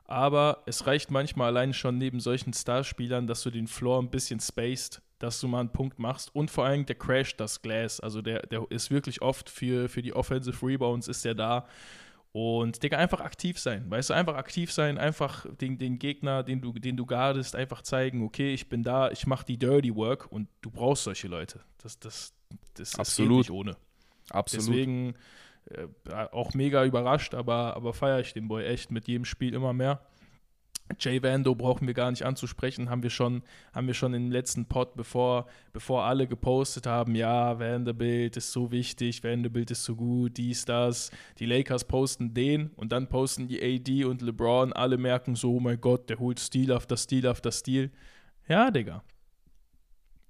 [0.07, 4.41] Aber es reicht manchmal allein schon neben solchen Starspielern, dass du den Floor ein bisschen
[4.41, 8.01] spaced, dass du mal einen Punkt machst und vor allem der crasht das Glass.
[8.01, 11.65] Also der, der ist wirklich oft für, für die Offensive Rebounds ist der da.
[12.35, 13.89] Und Digga, einfach aktiv sein.
[13.89, 17.81] Weißt du, einfach aktiv sein, einfach den, den Gegner, den du, den du guardest, einfach
[17.81, 21.61] zeigen, okay, ich bin da, ich mache die Dirty Work und du brauchst solche Leute.
[21.77, 22.33] Das, das,
[22.73, 23.29] das, das Absolut.
[23.29, 23.77] geht nicht ohne.
[24.31, 24.67] Absolut.
[24.67, 25.13] Deswegen
[25.69, 25.87] äh,
[26.33, 30.01] auch mega überrascht, aber, aber feiere ich den Boy echt mit jedem Spiel immer mehr.
[30.99, 33.43] Jay Vando brauchen wir gar nicht anzusprechen, haben wir schon,
[33.73, 38.71] haben wir schon im letzten Pod, bevor, bevor alle gepostet haben, ja, Vanderbilt ist so
[38.71, 41.11] wichtig, Vanderbilt ist so gut, dies, das.
[41.39, 45.59] Die Lakers posten den und dann posten die AD und LeBron, alle merken so, oh
[45.59, 47.91] mein Gott, der holt Stil auf das Stil auf das Stil.
[48.47, 49.03] Ja, Digga.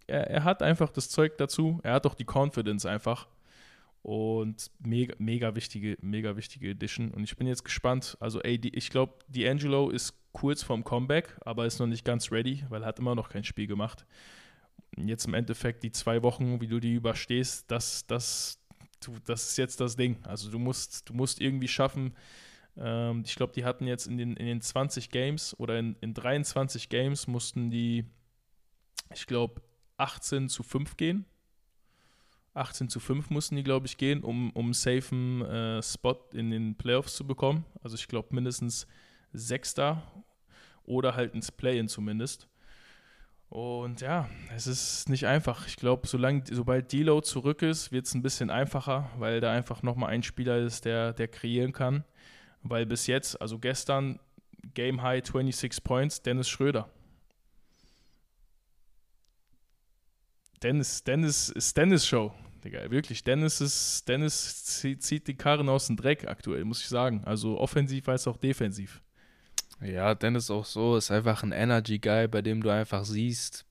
[0.07, 3.27] Er, er hat einfach das Zeug dazu, er hat auch die Confidence einfach.
[4.03, 7.09] Und mega, mega wichtige, mega wichtige Edition.
[7.11, 8.15] Und ich bin jetzt gespannt.
[8.19, 12.65] Also, die, ich glaube, D'Angelo ist kurz vorm Comeback, aber ist noch nicht ganz ready,
[12.67, 14.05] weil er hat immer noch kein Spiel gemacht.
[14.97, 18.59] Jetzt im Endeffekt die zwei Wochen, wie du die überstehst, das, das,
[18.99, 20.21] du, das ist jetzt das Ding.
[20.23, 22.13] Also du musst, du musst irgendwie schaffen.
[22.75, 26.13] Ähm, ich glaube, die hatten jetzt in den, in den 20 Games oder in, in
[26.13, 28.03] 23 Games mussten die,
[29.13, 29.61] ich glaube,
[29.95, 31.23] 18 zu 5 gehen.
[32.55, 36.51] 18 zu 5 mussten die, glaube ich, gehen, um, um einen safen äh, Spot in
[36.51, 37.63] den Playoffs zu bekommen.
[37.81, 38.85] Also ich glaube mindestens
[39.37, 40.03] Sechster
[40.83, 42.47] oder halt ins Play-In zumindest.
[43.49, 45.67] Und ja, es ist nicht einfach.
[45.67, 50.09] Ich glaube, sobald Delo zurück ist, wird es ein bisschen einfacher, weil da einfach nochmal
[50.09, 52.03] ein Spieler ist, der, der kreieren kann.
[52.63, 54.19] Weil bis jetzt, also gestern,
[54.73, 56.89] Game High 26 Points, Dennis Schröder.
[60.63, 62.33] Dennis, Dennis ist Dennis Show.
[62.63, 67.23] Digga, wirklich, Dennis ist, Dennis zieht die Karren aus dem Dreck aktuell, muss ich sagen.
[67.23, 69.01] Also offensiv als auch defensiv.
[69.81, 73.65] Ja, Dennis auch so, ist einfach ein Energy-Guy, bei dem du einfach siehst,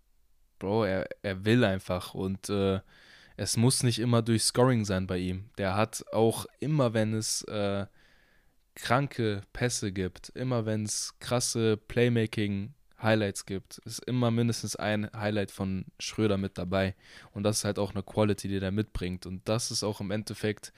[0.59, 2.81] Bro, er, er will einfach und äh,
[3.37, 5.51] es muss nicht immer durch Scoring sein bei ihm.
[5.59, 7.87] Der hat auch immer, wenn es äh,
[8.75, 15.87] kranke Pässe gibt, immer wenn es krasse Playmaking-Highlights gibt, ist immer mindestens ein Highlight von
[15.99, 16.95] Schröder mit dabei.
[17.33, 19.27] Und das ist halt auch eine Quality, die der mitbringt.
[19.27, 20.73] Und das ist auch im Endeffekt,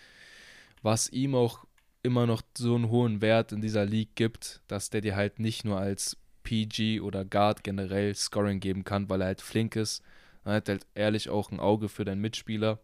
[0.83, 1.66] was ihm auch
[2.07, 5.65] immer noch so einen hohen Wert in dieser League gibt, dass der dir halt nicht
[5.65, 10.03] nur als PG oder Guard generell Scoring geben kann, weil er halt flink ist.
[10.45, 12.79] Er hat halt ehrlich auch ein Auge für deinen Mitspieler.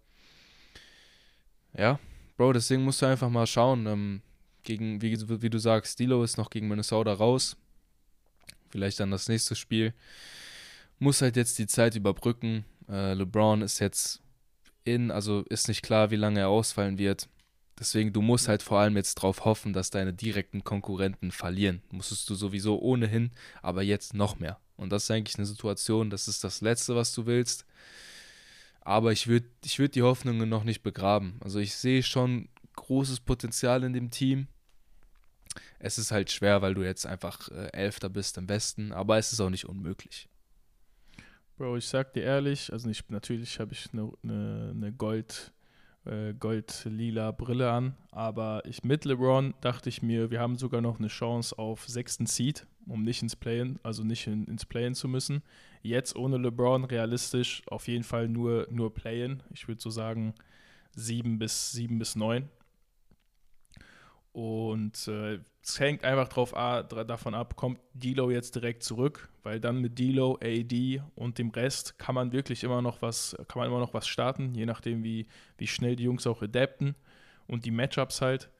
[1.77, 1.99] Ja,
[2.37, 3.87] Bro, deswegen musst du einfach mal schauen.
[3.87, 4.23] Ähm,
[4.65, 7.57] gegen, wie, wie du sagst, Stilo ist noch gegen Minnesota raus.
[8.71, 9.95] Vielleicht dann das nächste Spiel.
[10.99, 12.65] Muss halt jetzt die Zeit überbrücken.
[12.89, 14.23] Äh, LeBron ist jetzt
[14.85, 17.29] in, also ist nicht klar, wie lange er ausfallen wird.
[17.79, 21.83] Deswegen, du musst halt vor allem jetzt drauf hoffen, dass deine direkten Konkurrenten verlieren.
[21.91, 23.31] Musstest du sowieso ohnehin,
[23.63, 24.59] aber jetzt noch mehr.
[24.77, 27.65] Und das ist eigentlich eine Situation, das ist das Letzte, was du willst.
[28.81, 31.37] Aber ich würde ich würd die Hoffnungen noch nicht begraben.
[31.41, 34.49] Also ich sehe schon großes Potenzial in dem Team.
[35.79, 39.33] Es ist halt schwer, weil du jetzt einfach äh, Elfter bist im Westen, aber es
[39.33, 40.29] ist auch nicht unmöglich.
[41.59, 45.53] Bro, ich sag dir ehrlich, also nicht, natürlich habe ich eine ne, ne Gold,
[46.05, 50.99] äh, gold-lila Brille an, aber ich mit LeBron dachte ich mir, wir haben sogar noch
[50.99, 55.09] eine Chance auf sechsten Seed, um nicht ins Playen, also nicht in, ins Playen zu
[55.09, 55.43] müssen.
[55.83, 59.43] Jetzt ohne LeBron realistisch auf jeden Fall nur, nur Playen.
[59.53, 60.35] Ich würde so sagen
[60.95, 62.49] sieben bis sieben bis neun.
[64.33, 69.61] Und äh, es hängt einfach drauf, ah, davon ab, kommt Dilo jetzt direkt zurück, weil
[69.61, 73.69] dann mit Dilo, AD und dem Rest kann man wirklich immer noch was, kann man
[73.69, 75.27] immer noch was starten, je nachdem, wie,
[75.59, 76.97] wie schnell die Jungs auch adapten
[77.47, 78.51] und die Matchups halt.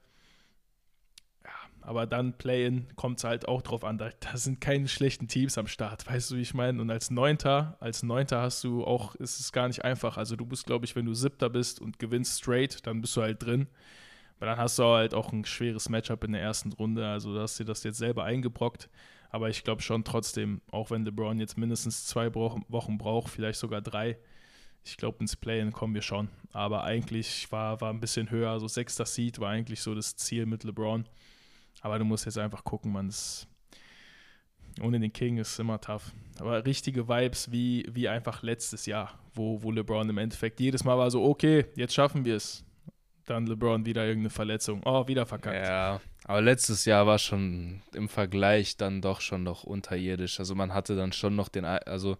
[1.43, 3.97] Ja, aber dann Play-In kommt es halt auch drauf an.
[3.97, 6.79] Da, da, sind keine schlechten Teams am Start, weißt du, wie ich meine?
[6.81, 10.17] Und als Neunter, als Neunter hast du auch, ist es gar nicht einfach.
[10.17, 13.21] Also du bist, glaube ich, wenn du Siebter bist und gewinnst straight, dann bist du
[13.21, 13.67] halt drin.
[14.43, 17.07] Weil dann hast du halt auch ein schweres Matchup in der ersten Runde.
[17.07, 18.89] Also, du hast dir das jetzt selber eingebrockt.
[19.29, 23.81] Aber ich glaube schon trotzdem, auch wenn LeBron jetzt mindestens zwei Wochen braucht, vielleicht sogar
[23.81, 24.17] drei,
[24.83, 26.27] ich glaube, ins Play-In kommen wir schon.
[26.51, 28.49] Aber eigentlich war, war ein bisschen höher.
[28.49, 31.07] Also, sechster Seed war eigentlich so das Ziel mit LeBron.
[31.79, 33.47] Aber du musst jetzt einfach gucken, man ist.
[34.81, 36.11] Ohne den King ist immer tough.
[36.37, 40.97] Aber richtige Vibes wie, wie einfach letztes Jahr, wo, wo LeBron im Endeffekt jedes Mal
[40.97, 42.65] war so, okay, jetzt schaffen wir es
[43.25, 44.81] dann LeBron wieder irgendeine Verletzung.
[44.85, 45.65] Oh, wieder verkackt.
[45.65, 50.39] Ja, aber letztes Jahr war schon im Vergleich dann doch schon noch unterirdisch.
[50.39, 52.17] Also man hatte dann schon noch den, also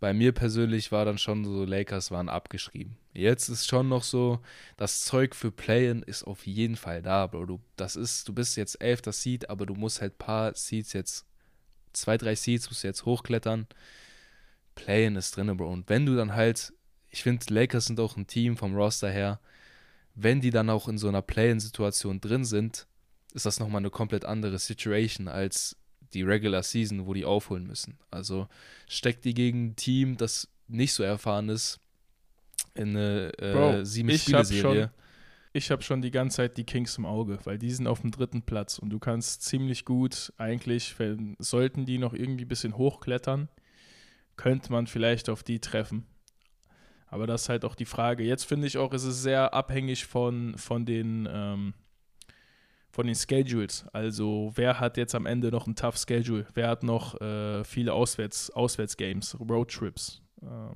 [0.00, 2.96] bei mir persönlich war dann schon so, Lakers waren abgeschrieben.
[3.14, 4.40] Jetzt ist schon noch so,
[4.76, 7.46] das Zeug für Play-In ist auf jeden Fall da, Bro.
[7.46, 11.26] Du, das ist, du bist jetzt elfter Seed, aber du musst halt paar Seeds jetzt,
[11.92, 13.66] zwei, drei Seeds musst du jetzt hochklettern.
[14.76, 15.72] Play-In ist drin, Bro.
[15.72, 16.72] Und wenn du dann halt,
[17.10, 19.40] ich finde, Lakers sind auch ein Team vom Roster her,
[20.20, 22.86] wenn die dann auch in so einer Play-in-Situation drin sind,
[23.34, 25.76] ist das nochmal eine komplett andere Situation als
[26.12, 27.98] die Regular Season, wo die aufholen müssen.
[28.10, 28.48] Also
[28.88, 31.78] steckt die gegen ein Team, das nicht so erfahren ist,
[32.74, 34.90] in eine äh, sieben-Spiele-Serie.
[35.52, 38.10] Ich habe schon die ganze Zeit die Kings im Auge, weil die sind auf dem
[38.10, 42.76] dritten Platz und du kannst ziemlich gut eigentlich, wenn, sollten die noch irgendwie ein bisschen
[42.76, 43.48] hochklettern,
[44.36, 46.06] könnte man vielleicht auf die treffen.
[47.10, 48.22] Aber das ist halt auch die Frage.
[48.22, 51.74] Jetzt finde ich auch, ist es sehr abhängig von, von den ähm,
[52.90, 53.86] von den Schedules.
[53.92, 56.46] Also wer hat jetzt am Ende noch ein tough Schedule?
[56.54, 60.22] Wer hat noch äh, viele Auswärts, Auswärtsgames, Roadtrips?
[60.42, 60.74] Ähm,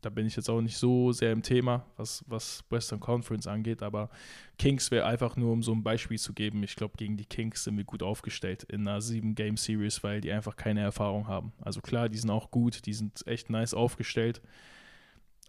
[0.00, 3.82] da bin ich jetzt auch nicht so sehr im Thema, was, was Western Conference angeht,
[3.82, 4.08] aber
[4.56, 7.64] Kings wäre einfach nur, um so ein Beispiel zu geben, ich glaube, gegen die Kings
[7.64, 11.52] sind wir gut aufgestellt in einer 7-Game-Series, weil die einfach keine Erfahrung haben.
[11.60, 14.42] Also klar, die sind auch gut, die sind echt nice aufgestellt,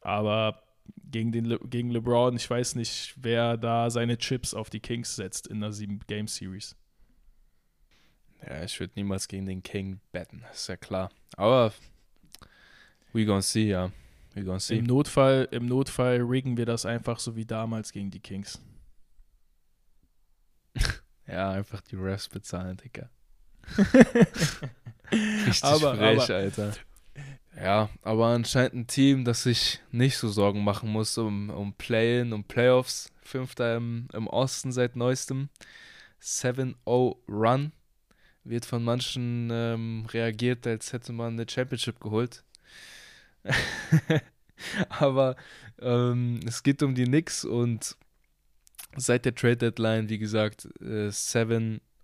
[0.08, 0.63] aber
[1.12, 5.17] gegen, den Le gegen LeBron, ich weiß nicht, wer da seine Chips auf die Kings
[5.17, 6.78] setzt in einer 7-Game-Series.
[8.41, 11.10] Ja, ich würde niemals gegen den King betten, ist ja klar.
[11.36, 11.74] Aber
[13.12, 13.91] we gonna see, ja.
[14.34, 14.78] We gonna see.
[14.78, 18.62] Im Notfall, Im Notfall riggen wir das einfach so wie damals gegen die Kings.
[21.28, 23.10] ja, einfach die Refs bezahlen, Digga.
[25.12, 26.74] Richtig aber, frech, aber, Alter.
[27.60, 32.32] Ja, aber anscheinend ein Team, das sich nicht so Sorgen machen muss um, um Play-In,
[32.32, 33.12] um Playoffs.
[33.24, 35.50] Fünfter im, im Osten seit neuestem.
[36.22, 36.76] 7-0
[37.28, 37.72] Run.
[38.43, 42.43] Wird von manchen ähm, reagiert, als hätte man eine Championship geholt.
[44.89, 45.36] aber
[45.80, 47.98] ähm, es geht um die Knicks und
[48.96, 51.12] seit der Trade Deadline, wie gesagt, äh,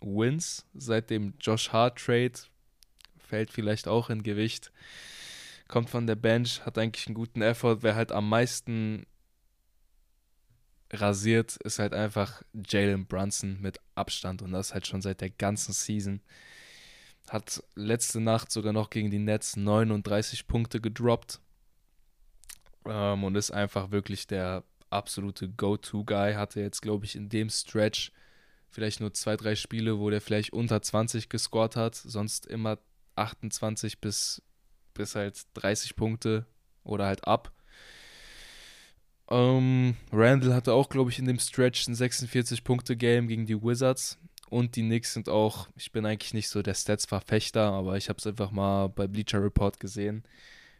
[0.01, 0.65] Wins.
[0.73, 2.33] Seit dem Josh Hart Trade
[3.19, 4.71] fällt vielleicht auch in Gewicht
[5.73, 7.79] kommt von der Bench, hat eigentlich einen guten Effort.
[7.81, 9.07] Wer halt am meisten
[10.91, 15.73] rasiert, ist halt einfach Jalen Brunson mit Abstand und das halt schon seit der ganzen
[15.73, 16.21] Season.
[17.27, 21.39] Hat letzte Nacht sogar noch gegen die Nets 39 Punkte gedroppt
[22.85, 26.35] ähm, und ist einfach wirklich der absolute Go-To-Guy.
[26.35, 28.11] Hatte jetzt, glaube ich, in dem Stretch
[28.69, 32.77] vielleicht nur zwei, drei Spiele, wo der vielleicht unter 20 gescored hat, sonst immer
[33.15, 34.43] 28 bis
[34.93, 36.45] bis halt 30 Punkte
[36.83, 37.51] oder halt ab.
[39.29, 44.19] Ähm, Randall hatte auch, glaube ich, in dem Stretch ein 46-Punkte-Game gegen die Wizards.
[44.49, 48.19] Und die Knicks sind auch, ich bin eigentlich nicht so der Stats-Verfechter, aber ich habe
[48.19, 50.23] es einfach mal bei Bleacher Report gesehen.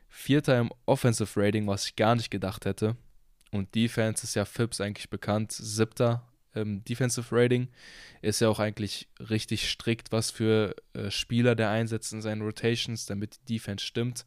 [0.09, 2.95] Vierter im Offensive Rating, was ich gar nicht gedacht hätte.
[3.51, 7.67] Und Defense ist ja Phipps eigentlich bekannt, siebter ähm, Defensive Rating.
[8.21, 13.05] Ist ja auch eigentlich richtig strikt, was für äh, Spieler der einsetzt in seinen Rotations,
[13.05, 14.25] damit die Defense stimmt.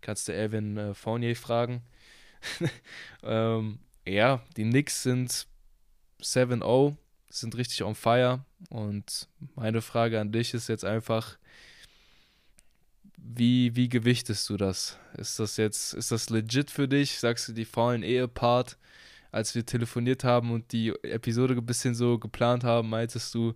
[0.00, 1.82] Kannst du Evan äh, Fournier fragen.
[3.22, 5.46] ähm, ja, die Knicks sind
[6.22, 6.96] 7-0,
[7.28, 8.44] sind richtig on fire.
[8.70, 11.38] Und meine Frage an dich ist jetzt einfach,
[13.16, 14.98] wie, wie gewichtest du das?
[15.16, 17.18] Ist das jetzt, ist das legit für dich?
[17.18, 18.78] Sagst du, die fallen eh apart?
[19.30, 23.54] Als wir telefoniert haben und die Episode ein bisschen so geplant haben, meintest du,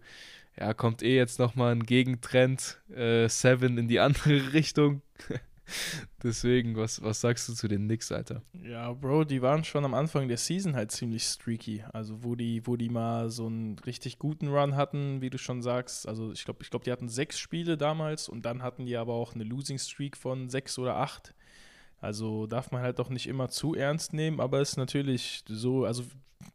[0.58, 5.02] ja, kommt eh jetzt nochmal ein Gegentrend, äh, Seven in die andere Richtung.
[6.22, 8.42] Deswegen, was, was sagst du zu den Knicks, Alter?
[8.64, 11.84] Ja, Bro, die waren schon am Anfang der Season halt ziemlich streaky.
[11.92, 15.62] Also, wo die, wo die mal so einen richtig guten Run hatten, wie du schon
[15.62, 16.06] sagst.
[16.06, 19.14] Also, ich glaube, ich glaub, die hatten sechs Spiele damals und dann hatten die aber
[19.14, 21.34] auch eine Losing Streak von sechs oder acht.
[22.02, 26.04] Also darf man halt doch nicht immer zu ernst nehmen, aber ist natürlich so, also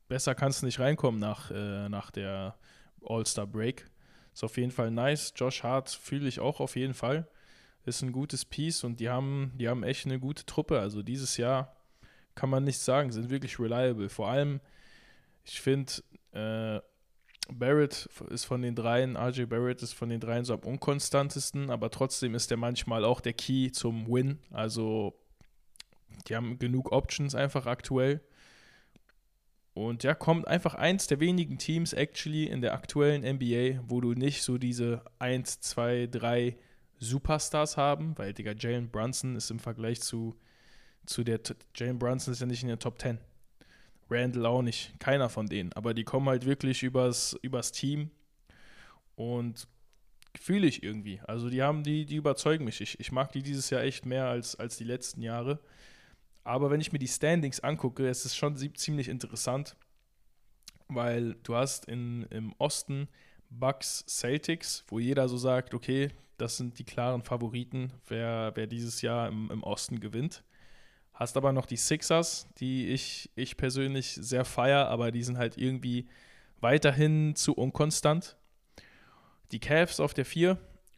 [0.08, 2.56] besser kannst du nicht reinkommen nach, äh, nach der
[3.04, 3.90] All-Star Break.
[4.34, 5.34] Ist auf jeden Fall nice.
[5.36, 7.28] Josh Hart fühle ich auch auf jeden Fall
[7.88, 10.80] ist ein gutes Piece und die haben, die haben echt eine gute Truppe.
[10.80, 11.76] Also dieses Jahr
[12.36, 14.10] kann man nichts sagen, sind wirklich reliable.
[14.10, 14.60] Vor allem,
[15.46, 15.94] ich finde,
[16.32, 16.82] äh,
[17.50, 21.90] Barrett ist von den dreien, RJ Barrett ist von den dreien so am unkonstantesten, aber
[21.90, 24.40] trotzdem ist er manchmal auch der Key zum Win.
[24.52, 25.18] Also
[26.28, 28.22] die haben genug Options einfach aktuell.
[29.74, 34.14] Und ja, kommt einfach eins der wenigen Teams actually in der aktuellen NBA, wo du
[34.14, 36.58] nicht so diese 1, 2, 3
[37.00, 40.36] Superstars haben, weil, Digga, Jalen Brunson ist im Vergleich zu,
[41.06, 41.40] zu der,
[41.76, 43.20] Jalen Brunson ist ja nicht in der Top 10.
[44.10, 48.10] Randall auch nicht, keiner von denen, aber die kommen halt wirklich übers, übers Team
[49.16, 49.68] und
[50.40, 51.20] fühle ich irgendwie.
[51.26, 52.82] Also die haben, die, die überzeugen mich.
[52.82, 55.60] Ich, ich mag die dieses Jahr echt mehr als, als die letzten Jahre.
[56.48, 59.76] Aber wenn ich mir die Standings angucke, es ist schon ziemlich interessant,
[60.88, 63.10] weil du hast in, im Osten
[63.50, 66.08] Bucks Celtics, wo jeder so sagt, okay,
[66.38, 70.46] das sind die klaren Favoriten, wer, wer dieses Jahr im, im Osten gewinnt.
[71.14, 75.58] Hast aber noch die Sixers, die ich, ich persönlich sehr feier, aber die sind halt
[75.58, 76.08] irgendwie
[76.62, 78.38] weiterhin zu unkonstant.
[79.52, 80.58] Die Cavs auf der 4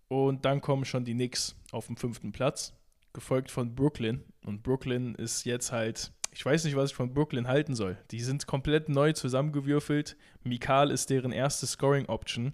[0.09, 2.75] und dann kommen schon die Knicks auf dem fünften Platz,
[3.13, 4.23] gefolgt von Brooklyn.
[4.45, 7.97] Und Brooklyn ist jetzt halt, ich weiß nicht, was ich von Brooklyn halten soll.
[8.11, 10.15] Die sind komplett neu zusammengewürfelt.
[10.43, 12.53] Mikal ist deren erste Scoring-Option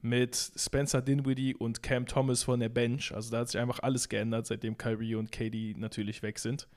[0.00, 3.14] mit Spencer Dinwiddie und Cam Thomas von der Bench.
[3.14, 6.68] Also da hat sich einfach alles geändert, seitdem Kyrie und KD natürlich weg sind.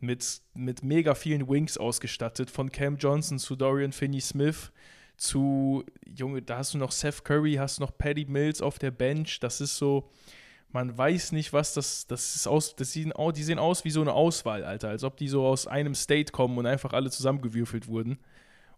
[0.00, 4.72] Mit, mit mega vielen Wings ausgestattet, von Cam Johnson zu Dorian Finney-Smith
[5.16, 9.40] zu, Junge, da hast du noch Seth Curry, hast noch Paddy Mills auf der Bench.
[9.40, 10.10] Das ist so,
[10.74, 14.00] man weiß nicht, was das, das ist aus, das sehen, die sehen aus wie so
[14.00, 17.86] eine Auswahl, Alter, als ob die so aus einem State kommen und einfach alle zusammengewürfelt
[17.86, 18.18] wurden.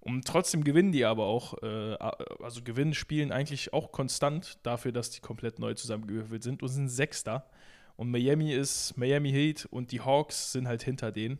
[0.00, 1.96] Und trotzdem gewinnen die aber auch, äh,
[2.42, 6.90] also gewinnen Spielen eigentlich auch konstant dafür, dass die komplett neu zusammengewürfelt sind und sind
[6.90, 7.46] Sechster.
[7.96, 11.38] Und Miami ist, Miami Heat und die Hawks sind halt hinter denen.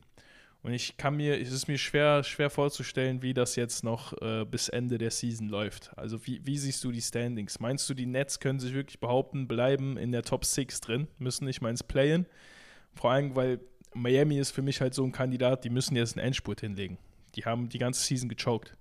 [0.63, 4.45] Und ich kann mir, es ist mir schwer, schwer vorzustellen, wie das jetzt noch äh,
[4.45, 5.97] bis Ende der Season läuft.
[5.97, 7.61] Also wie, wie siehst du die Standings?
[7.61, 11.45] Meinst du, die Nets können sich wirklich behaupten, bleiben in der Top 6 drin, müssen
[11.45, 12.27] nicht mal ins Playen?
[12.95, 13.61] Vor allem, weil
[13.95, 16.99] Miami ist für mich halt so ein Kandidat, die müssen jetzt einen Endspurt hinlegen.
[17.37, 18.77] Die haben die ganze Season gechoked.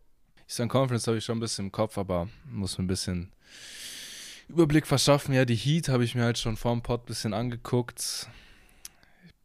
[0.48, 3.32] Eastern Conference habe ich schon ein bisschen im Kopf, aber muss mir ein bisschen
[4.48, 5.34] Überblick verschaffen.
[5.34, 8.30] Ja, die Heat habe ich mir halt schon vor dem Pod ein bisschen angeguckt.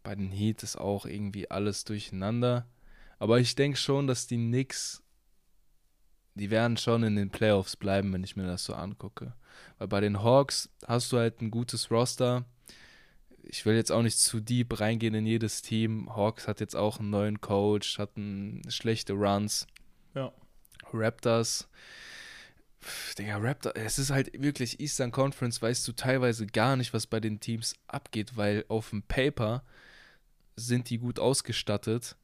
[0.03, 2.67] Bei den Heat ist auch irgendwie alles durcheinander.
[3.19, 5.03] Aber ich denke schon, dass die Knicks,
[6.35, 9.35] die werden schon in den Playoffs bleiben, wenn ich mir das so angucke.
[9.79, 12.47] Weil bei den Hawks hast du halt ein gutes Roster
[13.51, 16.15] ich will jetzt auch nicht zu deep reingehen in jedes Team.
[16.15, 19.67] Hawks hat jetzt auch einen neuen Coach, hatten schlechte Runs.
[20.15, 20.33] Ja.
[20.93, 21.69] Raptors.
[23.19, 27.21] Digga, Raptor, es ist halt wirklich Eastern Conference, weißt du teilweise gar nicht, was bei
[27.21, 29.63] den Teams abgeht, weil auf dem Paper
[30.67, 32.17] sind die gut ausgestattet,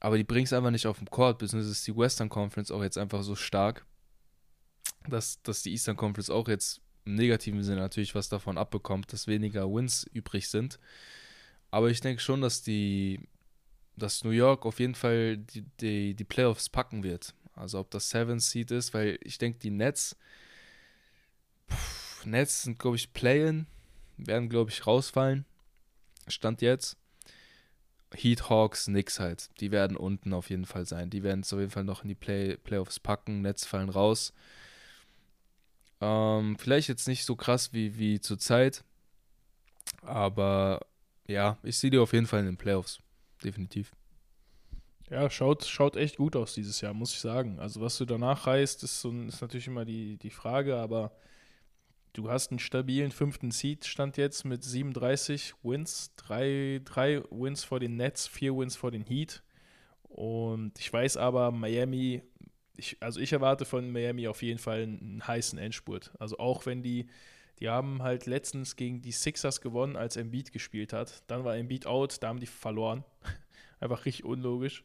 [0.00, 2.82] aber die bringen es einfach nicht auf den Court, beziehungsweise ist die Western Conference auch
[2.82, 3.84] jetzt einfach so stark,
[5.08, 9.26] dass, dass die Eastern Conference auch jetzt im negativen Sinne natürlich was davon abbekommt, dass
[9.26, 10.78] weniger Wins übrig sind.
[11.70, 13.20] Aber ich denke schon, dass die,
[13.96, 17.34] dass New York auf jeden Fall die, die, die Playoffs packen wird.
[17.54, 20.16] Also ob das Seven Seed ist, weil ich denke, die Nets,
[21.68, 23.66] pff, Nets sind, glaube ich, Play-in,
[24.16, 25.44] werden, glaube ich, rausfallen.
[26.28, 26.96] Stand jetzt.
[28.14, 29.50] Heat Hawks, Knicks halt.
[29.60, 31.10] Die werden unten auf jeden Fall sein.
[31.10, 33.42] Die werden es auf jeden Fall noch in die Play Playoffs packen.
[33.42, 34.32] Nets fallen raus.
[36.00, 38.84] Ähm, vielleicht jetzt nicht so krass wie, wie zur Zeit,
[40.02, 40.86] aber
[41.26, 43.00] ja, ich sehe die auf jeden Fall in den Playoffs.
[43.42, 43.92] Definitiv.
[45.10, 47.58] Ja, schaut, schaut echt gut aus dieses Jahr, muss ich sagen.
[47.58, 51.12] Also, was du danach reißt, ist, so, ist natürlich immer die, die Frage, aber
[52.12, 57.80] du hast einen stabilen fünften Seed, stand jetzt mit 37 Wins, drei, drei Wins vor
[57.80, 59.42] den Nets, vier Wins vor den Heat.
[60.02, 62.22] Und ich weiß aber, Miami,
[62.76, 66.12] ich, also ich erwarte von Miami auf jeden Fall einen, heißen Endspurt.
[66.18, 67.08] Also auch wenn die,
[67.60, 71.22] die haben halt letztens gegen die Sixers gewonnen, als Embiid gespielt hat.
[71.26, 73.04] Dann war Embiid out, da haben die verloren.
[73.80, 74.84] Einfach richtig unlogisch.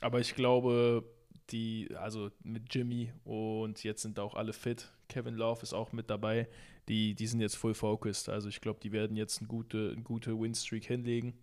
[0.00, 1.04] Aber ich glaube,
[1.52, 4.92] die, also mit Jimmy und jetzt sind auch alle fit.
[5.08, 6.48] Kevin Love ist auch mit dabei.
[6.88, 8.28] Die, die sind jetzt full focused.
[8.28, 11.34] Also ich glaube, die werden jetzt eine gute, eine gute Win-Streak hinlegen.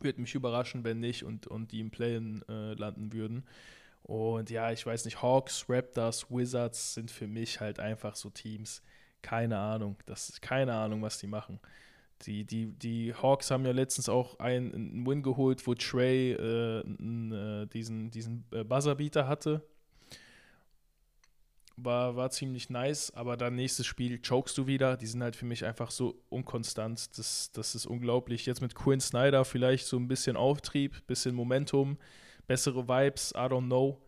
[0.00, 3.44] Würde mich überraschen, wenn nicht und, und die im Play-In äh, landen würden.
[4.02, 8.82] Und ja, ich weiß nicht, Hawks, Raptors, Wizards sind für mich halt einfach so Teams.
[9.22, 9.96] Keine Ahnung.
[10.06, 11.58] Das ist keine Ahnung, was die machen.
[12.22, 16.80] Die, die, die Hawks haben ja letztens auch einen, einen Win geholt, wo Trey äh,
[16.80, 19.62] n, äh, diesen, diesen äh, Buzzerbeater hatte.
[21.78, 24.96] War, war ziemlich nice, aber dann nächstes Spiel chokest du wieder.
[24.96, 27.18] Die sind halt für mich einfach so unkonstant.
[27.18, 28.46] Das, das ist unglaublich.
[28.46, 31.98] Jetzt mit Quinn Snyder vielleicht so ein bisschen Auftrieb, bisschen Momentum,
[32.46, 34.00] bessere Vibes, I don't know.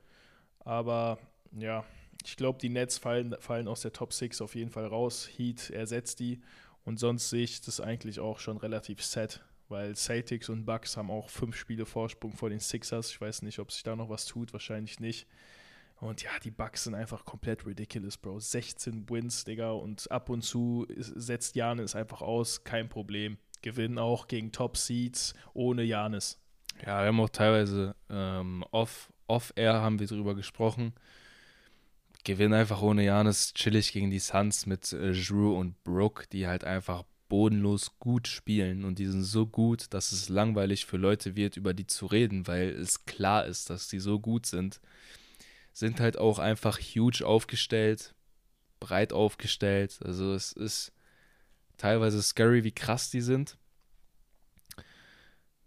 [0.61, 1.19] Aber
[1.53, 1.85] ja,
[2.25, 5.29] ich glaube, die Nets fallen, fallen aus der Top 6 auf jeden Fall raus.
[5.37, 6.41] Heat ersetzt die.
[6.89, 11.11] Und sonst sehe ich das eigentlich auch schon relativ set, weil Celtics und Bucks haben
[11.11, 13.11] auch fünf Spiele Vorsprung vor den Sixers.
[13.11, 15.27] Ich weiß nicht, ob sich da noch was tut, wahrscheinlich nicht.
[16.01, 18.41] Und ja, die Bucks sind einfach komplett ridiculous, Bro.
[18.41, 23.37] 16 Wins, Digga, und ab und zu setzt Janis einfach aus, kein Problem.
[23.61, 26.41] Gewinnen auch gegen Top Seeds ohne Janis.
[26.87, 30.95] Ja, wir haben auch teilweise ähm, off, off-air haben wir drüber gesprochen.
[32.25, 36.65] Gewinnen einfach ohne Janis chillig gegen die Suns mit äh, Drew und Brooke, die halt
[36.65, 41.57] einfach bodenlos gut spielen und die sind so gut, dass es langweilig für Leute wird,
[41.57, 44.81] über die zu reden, weil es klar ist, dass die so gut sind.
[45.73, 48.15] Sind halt auch einfach huge aufgestellt,
[48.81, 50.01] breit aufgestellt.
[50.03, 50.93] Also es ist
[51.77, 53.59] teilweise scary, wie krass die sind.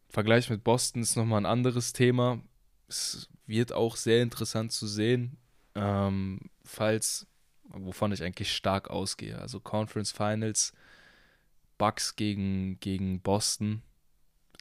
[0.09, 2.41] Vergleich mit Boston ist nochmal ein anderes Thema.
[2.87, 5.37] Es wird auch sehr interessant zu sehen,
[5.75, 7.27] ähm, falls,
[7.63, 9.39] wovon ich eigentlich stark ausgehe.
[9.39, 10.73] Also Conference Finals,
[11.77, 13.81] Bucks gegen, gegen Boston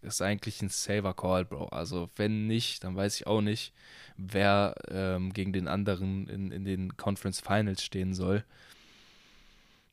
[0.02, 1.66] ist eigentlich ein Saver Call, Bro.
[1.66, 3.74] Also wenn nicht, dann weiß ich auch nicht,
[4.16, 8.44] wer ähm, gegen den anderen in, in den Conference Finals stehen soll.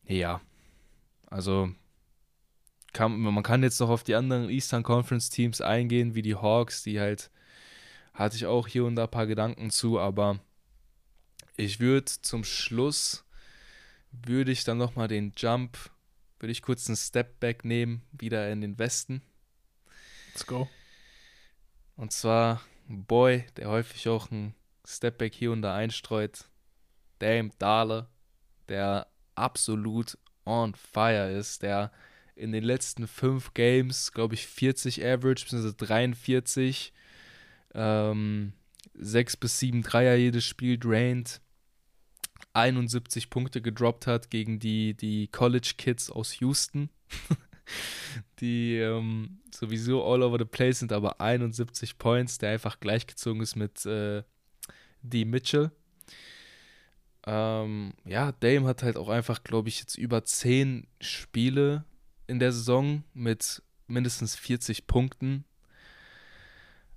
[0.05, 0.39] Ja,
[1.29, 1.69] also
[2.93, 6.83] kann, man kann jetzt noch auf die anderen Eastern Conference Teams eingehen, wie die Hawks,
[6.83, 7.29] die halt
[8.13, 10.39] hatte ich auch hier und da ein paar Gedanken zu, aber
[11.57, 13.25] ich würde zum Schluss,
[14.11, 15.77] würde ich dann nochmal den Jump,
[16.39, 19.21] würde ich kurz einen Step Back nehmen, wieder in den Westen.
[20.33, 20.69] Let's go.
[21.95, 24.53] Und zwar ein Boy, der häufig auch einen
[24.85, 26.45] Step Back hier und da einstreut.
[27.19, 28.07] Dame Dahler,
[28.69, 31.91] der absolut on fire ist, der
[32.35, 35.73] in den letzten fünf Games, glaube ich, 40 Average, bzw.
[35.75, 36.93] 43,
[37.73, 38.53] ähm,
[38.93, 41.41] 6 bis 7 Dreier jedes Spiel drained.
[42.57, 46.89] 71 Punkte gedroppt hat gegen die, die College Kids aus Houston,
[48.39, 53.55] die ähm, sowieso all over the place sind, aber 71 Points, der einfach gleichgezogen ist
[53.55, 54.23] mit äh,
[55.01, 55.25] D.
[55.25, 55.71] Mitchell.
[57.25, 61.83] Ähm, ja, Dame hat halt auch einfach, glaube ich, jetzt über 10 Spiele
[62.25, 65.45] in der Saison mit mindestens 40 Punkten.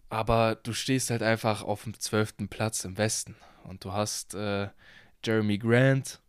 [0.08, 2.48] Aber du stehst halt einfach auf dem 12.
[2.48, 4.68] Platz im Westen und du hast äh,
[5.25, 6.21] Jeremy Grant.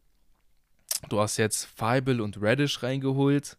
[1.09, 3.57] Du hast jetzt Feibel und Reddish reingeholt.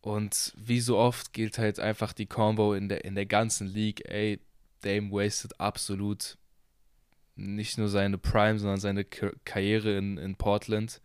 [0.00, 4.08] Und wie so oft gilt halt einfach die Combo in der, in der ganzen League.
[4.08, 4.40] Ey,
[4.82, 6.38] Dame wasted absolut
[7.34, 11.00] nicht nur seine Prime, sondern seine Karriere in, in Portland.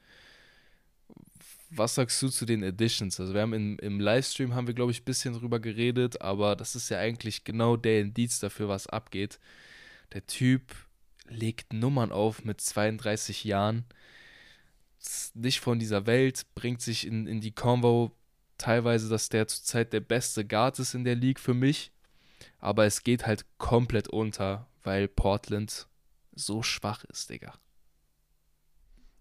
[1.70, 3.20] Was sagst du zu den Editions?
[3.20, 6.56] Also wir haben in, im Livestream haben wir, glaube ich, ein bisschen drüber geredet, aber
[6.56, 9.40] das ist ja eigentlich genau der Indiz dafür, was abgeht.
[10.14, 10.64] Der Typ
[11.32, 13.86] legt Nummern auf mit 32 Jahren.
[15.34, 18.12] Nicht von dieser Welt, bringt sich in, in die Convo
[18.58, 21.92] teilweise, dass der zurzeit der beste Guard ist in der League für mich.
[22.60, 25.88] Aber es geht halt komplett unter, weil Portland
[26.34, 27.54] so schwach ist, Digga.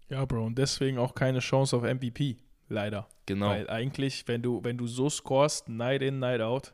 [0.09, 2.37] Ja, Bro, und deswegen auch keine Chance auf MVP,
[2.67, 3.07] leider.
[3.25, 3.49] Genau.
[3.49, 6.73] Weil eigentlich, wenn du, wenn du so scorest, night in, night out,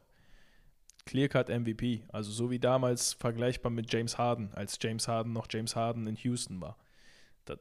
[1.07, 2.03] Clearcut MVP.
[2.09, 6.15] Also so wie damals vergleichbar mit James Harden, als James Harden noch James Harden in
[6.17, 6.77] Houston war.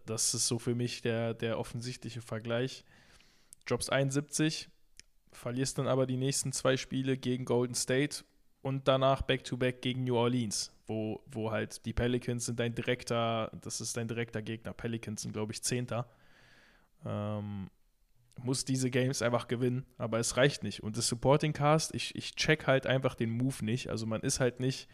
[0.05, 2.85] Das ist so für mich der, der offensichtliche Vergleich.
[3.67, 4.69] Drops 71,
[5.33, 8.25] verlierst dann aber die nächsten zwei Spiele gegen Golden State
[8.63, 13.81] und danach Back-to-Back gegen New Orleans, wo, wo halt die Pelicans sind dein direkter, das
[13.81, 14.73] ist dein direkter Gegner.
[14.73, 16.09] Pelicans sind, glaube ich, Zehnter.
[17.05, 17.71] Ähm,
[18.43, 20.83] muss diese Games einfach gewinnen, aber es reicht nicht.
[20.83, 23.89] Und das Supporting Cast, ich, ich check halt einfach den Move nicht.
[23.89, 24.89] Also man ist halt nicht,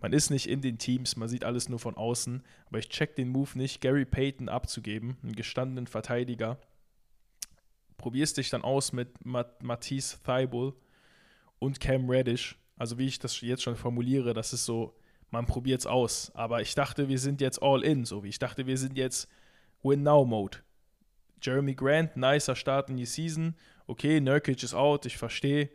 [0.00, 3.16] man ist nicht in den Teams, man sieht alles nur von außen, aber ich check
[3.16, 6.58] den Move nicht, Gary Payton abzugeben, einen gestandenen Verteidiger.
[7.96, 10.74] Probierst dich dann aus mit Mat Matisse Thibault
[11.58, 12.58] und Cam Reddish.
[12.76, 14.96] Also wie ich das jetzt schon formuliere, das ist so,
[15.30, 16.32] man probiert es aus.
[16.34, 19.28] Aber ich dachte, wir sind jetzt all in, so wie ich dachte, wir sind jetzt
[19.82, 20.58] Win-Now-Mode.
[21.42, 23.54] Jeremy Grant, nicer Start in die Season.
[23.86, 25.70] Okay, Nurkic ist out, ich verstehe.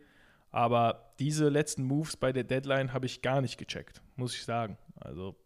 [0.50, 4.78] Aber diese letzten Moves bei der Deadline habe ich gar nicht gecheckt, muss ich sagen.
[4.96, 5.36] Also,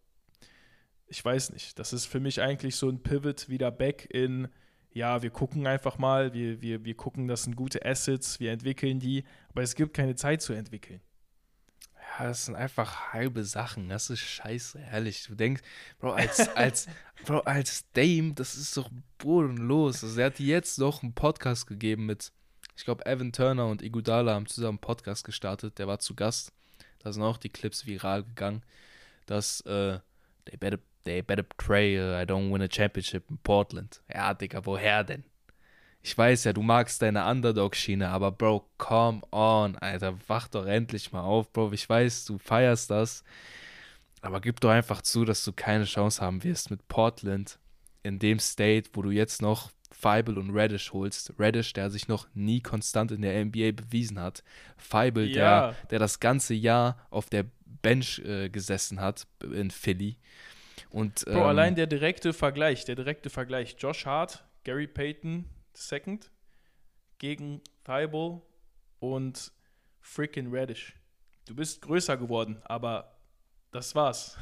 [1.07, 1.77] ich weiß nicht.
[1.77, 4.47] Das ist für mich eigentlich so ein Pivot wieder back in,
[4.91, 8.99] ja, wir gucken einfach mal, wir, wir, wir gucken, das sind gute Assets, wir entwickeln
[8.99, 11.01] die, aber es gibt keine Zeit zu entwickeln.
[12.19, 13.89] Ja, das sind einfach halbe Sachen.
[13.89, 15.25] Das ist scheiße, ehrlich.
[15.27, 15.61] Du denkst,
[15.99, 16.87] Bro, als, als,
[17.25, 20.03] Bro, als Dame, das ist doch bodenlos.
[20.03, 22.31] Also, er hat jetzt noch einen Podcast gegeben mit,
[22.75, 25.79] ich glaube, Evan Turner und Igudala haben zusammen einen Podcast gestartet.
[25.79, 26.51] Der war zu Gast.
[26.99, 28.63] Da sind auch die Clips viral gegangen,
[29.25, 29.99] dass, äh,
[30.45, 34.01] they better, they better pray uh, I don't win a championship in Portland.
[34.13, 35.23] Ja, Digga, woher denn?
[36.05, 41.13] Ich weiß ja, du magst deine Underdog-Schiene, aber Bro, come on, Alter, wach doch endlich
[41.13, 41.71] mal auf, Bro.
[41.71, 43.23] Ich weiß, du feierst das,
[44.21, 47.57] aber gib doch einfach zu, dass du keine Chance haben wirst mit Portland
[48.03, 51.33] in dem State, wo du jetzt noch Feibel und Reddish holst.
[51.39, 54.43] Reddish, der sich noch nie konstant in der NBA bewiesen hat.
[54.75, 55.67] Feibel, Ja.
[55.67, 57.45] der, der das ganze Jahr auf der
[57.81, 60.17] Bench äh, gesessen hat in Philly.
[60.89, 63.77] Und, Bro, ähm, allein der direkte Vergleich, der direkte Vergleich.
[63.79, 65.45] Josh Hart, Gary Payton,
[65.77, 66.31] second,
[67.17, 68.41] gegen Thibault
[68.99, 69.51] und
[70.01, 70.95] freaking Reddish.
[71.45, 73.15] Du bist größer geworden, aber
[73.71, 74.37] das war's.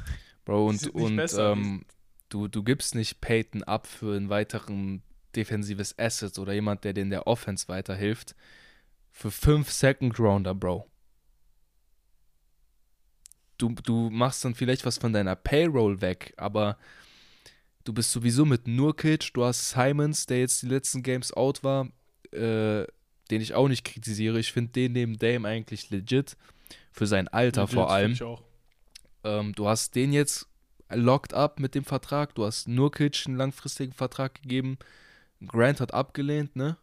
[0.46, 1.86] Bro, und, und ähm,
[2.30, 5.02] du, du gibst nicht Peyton ab für einen weiteren
[5.36, 8.36] defensives Asset oder jemand, der dir in der Offense weiterhilft.
[9.12, 10.88] Für fünf Second Rounder, Bro.
[13.58, 16.78] Du, du machst dann vielleicht was von deiner Payroll weg, aber
[17.84, 21.88] du bist sowieso mit Nurkic, du hast Simons, der jetzt die letzten Games out war,
[22.32, 22.86] äh,
[23.30, 24.40] den ich auch nicht kritisiere.
[24.40, 26.38] Ich finde den neben Dame eigentlich legit.
[26.92, 28.12] Für sein Alter Legit, vor allem.
[28.12, 28.44] Ich auch.
[29.24, 30.48] Ähm, du hast den jetzt
[30.90, 32.36] locked up mit dem Vertrag.
[32.36, 34.78] Du hast Nurkic einen langfristigen Vertrag gegeben.
[35.46, 36.78] Grant hat abgelehnt, ne?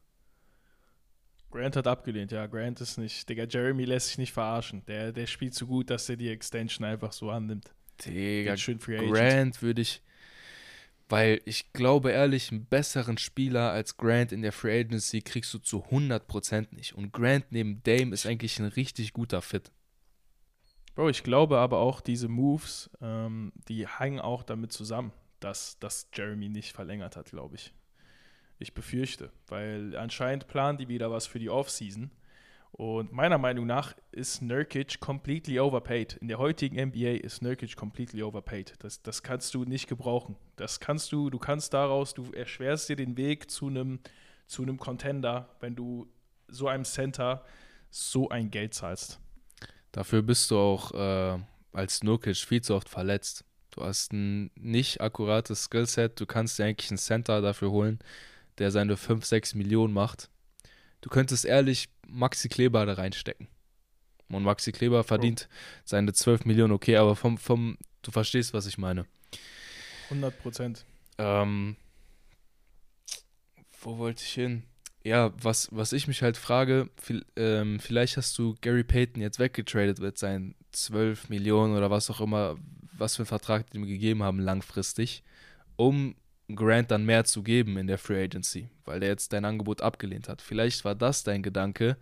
[1.51, 2.47] Grant hat abgelehnt, ja.
[2.47, 3.29] Grant ist nicht.
[3.29, 4.85] Digga, Jeremy lässt sich nicht verarschen.
[4.87, 7.71] Der, der spielt so gut, dass er die Extension einfach so annimmt.
[8.05, 9.15] Digga, schön Free Agent.
[9.15, 10.03] Grant würde ich,
[11.09, 15.59] weil ich glaube ehrlich, einen besseren Spieler als Grant in der Free Agency kriegst du
[15.59, 16.95] zu 100% nicht.
[16.95, 19.73] Und Grant neben Dame ist eigentlich ein richtig guter Fit.
[20.95, 26.09] Bro, ich glaube aber auch, diese Moves, ähm, die hängen auch damit zusammen, dass, dass
[26.13, 27.73] Jeremy nicht verlängert hat, glaube ich.
[28.59, 32.11] Ich befürchte, weil anscheinend planen die wieder was für die Offseason.
[32.73, 36.19] Und meiner Meinung nach ist Nurkic completely overpaid.
[36.21, 38.75] In der heutigen NBA ist Nurkic completely overpaid.
[38.79, 40.37] Das, das kannst du nicht gebrauchen.
[40.57, 44.01] Das kannst du, du kannst daraus, du erschwerst dir den Weg zu einem
[44.49, 46.09] zu einem Contender, wenn du
[46.49, 47.45] so einem Center
[47.91, 49.21] so ein Geld zahlst.
[49.93, 51.39] Dafür bist du auch äh,
[51.73, 53.45] als Nurkic viel zu oft verletzt.
[53.71, 56.19] Du hast ein nicht akkurates Skillset.
[56.19, 57.99] Du kannst dir eigentlich einen Center dafür holen,
[58.59, 60.31] der seine 5, 6 Millionen macht.
[61.01, 63.49] Du könntest ehrlich Maxi Kleber da reinstecken.
[64.31, 65.49] Und Maxi Kleber verdient
[65.85, 69.07] seine 12 Millionen, okay, aber vom, vom, du verstehst, was ich meine.
[70.05, 70.85] 100 Prozent.
[71.19, 71.77] Ähm,
[73.81, 74.65] wo wollte ich hin?
[75.05, 79.39] Ja, was, was ich mich halt frage, viel, ähm, vielleicht hast du Gary Payton jetzt
[79.39, 82.57] weggetradet mit seinen 12 Millionen oder was auch immer,
[82.93, 85.23] was für einen Vertrag die ihm gegeben haben, langfristig,
[85.77, 86.17] um
[86.55, 90.29] Grant dann mehr zu geben in der Free Agency, weil der jetzt dein Angebot abgelehnt
[90.29, 90.43] hat.
[90.43, 91.97] Vielleicht war das dein Gedanke,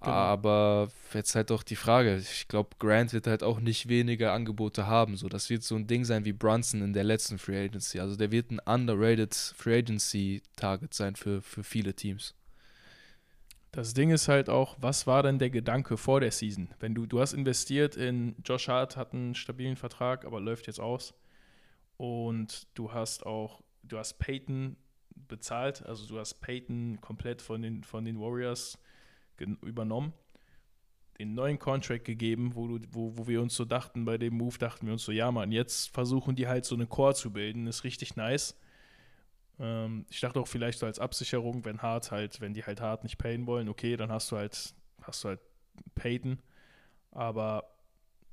[0.00, 0.26] Genau.
[0.26, 2.16] aber jetzt halt doch die Frage.
[2.16, 5.16] Ich glaube, Grant wird halt auch nicht weniger Angebote haben.
[5.16, 8.00] So, das wird so ein Ding sein wie Brunson in der letzten Free Agency.
[8.00, 12.34] Also der wird ein underrated Free Agency Target sein für, für viele Teams.
[13.70, 16.68] Das Ding ist halt auch, was war denn der Gedanke vor der Season?
[16.78, 20.80] Wenn du, du hast investiert in Josh Hart, hat einen stabilen Vertrag, aber läuft jetzt
[20.80, 21.14] aus.
[22.02, 24.76] Und du hast auch, du hast Peyton
[25.14, 28.76] bezahlt, also du hast Peyton komplett von den, von den Warriors
[29.38, 30.12] übernommen,
[31.20, 34.58] den neuen Contract gegeben, wo, du, wo, wo wir uns so dachten, bei dem Move
[34.58, 37.68] dachten wir uns so, ja Mann, jetzt versuchen die halt so eine Core zu bilden,
[37.68, 38.58] ist richtig nice.
[39.60, 43.04] Ähm, ich dachte auch vielleicht so als Absicherung, wenn Hart halt, wenn die halt Hart
[43.04, 45.40] nicht payen wollen, okay, dann hast du halt, hast du halt
[45.94, 46.42] Payton.
[47.12, 47.76] Aber,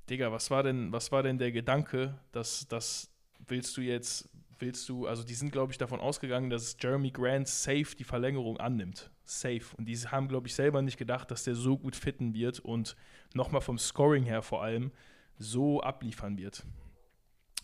[0.09, 3.11] Digga, was war denn, was war denn der Gedanke, dass das
[3.47, 4.29] willst du jetzt,
[4.59, 8.57] willst du, also die sind, glaube ich, davon ausgegangen, dass Jeremy Grant safe die Verlängerung
[8.57, 9.11] annimmt.
[9.23, 9.61] Safe.
[9.77, 12.95] Und die haben, glaube ich, selber nicht gedacht, dass der so gut fitten wird und
[13.33, 14.91] nochmal vom Scoring her vor allem
[15.37, 16.65] so abliefern wird.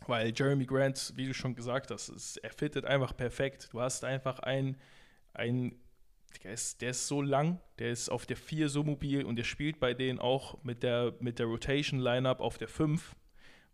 [0.07, 3.69] Weil Jeremy Grant, wie du schon gesagt hast, ist, er fittet einfach perfekt.
[3.71, 4.77] Du hast einfach einen,
[5.33, 5.79] einen
[6.43, 9.43] der ist, der ist so lang, der ist auf der 4 so mobil und der
[9.43, 13.15] spielt bei denen auch mit der, mit der Rotation-Lineup auf der 5,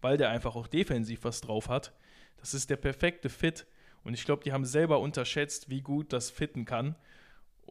[0.02, 1.94] weil der einfach auch defensiv was drauf hat.
[2.38, 3.66] Das ist der perfekte Fit.
[4.04, 6.96] Und ich glaube, die haben selber unterschätzt, wie gut das fitten kann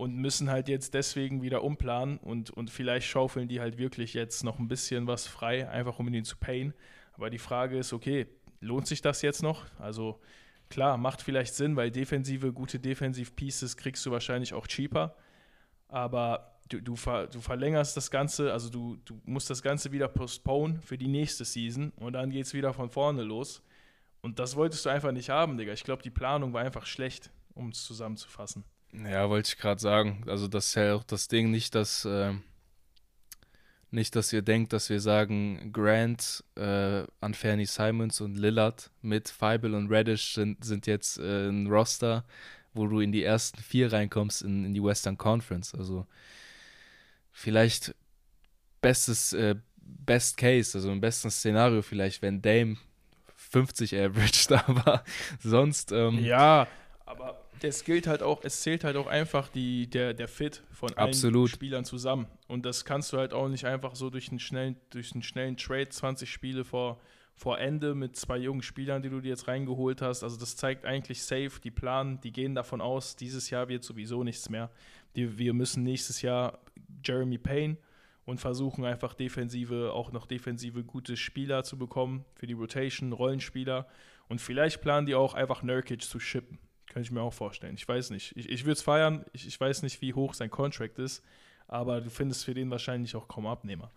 [0.00, 4.44] und müssen halt jetzt deswegen wieder umplanen und, und vielleicht schaufeln die halt wirklich jetzt
[4.44, 6.72] noch ein bisschen was frei, einfach um ihn zu payen.
[7.12, 8.26] Aber die Frage ist, okay,
[8.60, 9.66] lohnt sich das jetzt noch?
[9.78, 10.20] Also
[10.70, 15.16] klar, macht vielleicht Sinn, weil defensive, gute Defensiv-Pieces kriegst du wahrscheinlich auch cheaper.
[15.88, 20.08] Aber du, du, ver, du verlängerst das Ganze, also du, du musst das Ganze wieder
[20.08, 23.62] postponen für die nächste Season und dann geht es wieder von vorne los.
[24.22, 25.72] Und das wolltest du einfach nicht haben, Digga.
[25.72, 28.64] Ich glaube, die Planung war einfach schlecht, um es zusammenzufassen.
[28.92, 30.24] Ja, wollte ich gerade sagen.
[30.26, 32.34] Also das ist ja auch das Ding, nicht, dass äh,
[33.92, 39.74] nicht, dass ihr denkt, dass wir sagen, Grant, äh, Anferni Simons und Lillard mit Feibel
[39.74, 42.24] und Reddish sind, sind jetzt äh, ein Roster,
[42.72, 45.74] wo du in die ersten vier reinkommst in, in die Western Conference.
[45.74, 46.06] Also
[47.32, 47.94] vielleicht
[48.80, 52.76] bestes, äh, Best Case, also im besten Szenario vielleicht, wenn Dame
[53.36, 55.04] 50 Average da war.
[55.40, 55.92] Sonst.
[55.92, 56.66] Ähm, ja,
[57.06, 60.90] aber es gilt halt auch, es zählt halt auch einfach die, der, der Fit von
[60.96, 61.50] allen Absolut.
[61.50, 62.26] Spielern zusammen.
[62.48, 65.56] Und das kannst du halt auch nicht einfach so durch einen schnellen, durch einen schnellen
[65.56, 67.00] Trade, 20 Spiele vor,
[67.34, 70.22] vor Ende mit zwei jungen Spielern, die du dir jetzt reingeholt hast.
[70.22, 74.24] Also das zeigt eigentlich safe, die planen, die gehen davon aus, dieses Jahr wird sowieso
[74.24, 74.70] nichts mehr.
[75.16, 76.60] Die, wir müssen nächstes Jahr
[77.04, 77.76] Jeremy Payne
[78.24, 83.86] und versuchen einfach defensive, auch noch defensive gute Spieler zu bekommen für die Rotation, Rollenspieler.
[84.28, 86.58] Und vielleicht planen die auch einfach Nurkic zu shippen.
[86.86, 87.74] Könnte ich mir auch vorstellen.
[87.74, 88.36] Ich weiß nicht.
[88.36, 89.24] Ich, ich würde es feiern.
[89.32, 91.24] Ich, ich weiß nicht, wie hoch sein Contract ist.
[91.68, 93.90] Aber du findest für den wahrscheinlich auch kaum Abnehmer.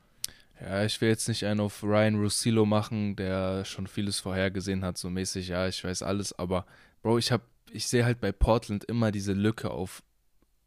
[0.61, 4.97] Ja, ich will jetzt nicht einen auf Ryan Russillo machen, der schon vieles vorhergesehen hat,
[4.97, 6.65] so mäßig, ja, ich weiß alles, aber
[7.01, 7.33] Bro, ich
[7.71, 10.03] ich sehe halt bei Portland immer diese Lücke auf.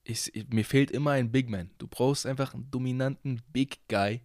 [0.08, 1.70] Ich, mir fehlt immer ein Big Man.
[1.78, 4.20] Du brauchst einfach einen dominanten Big Guy.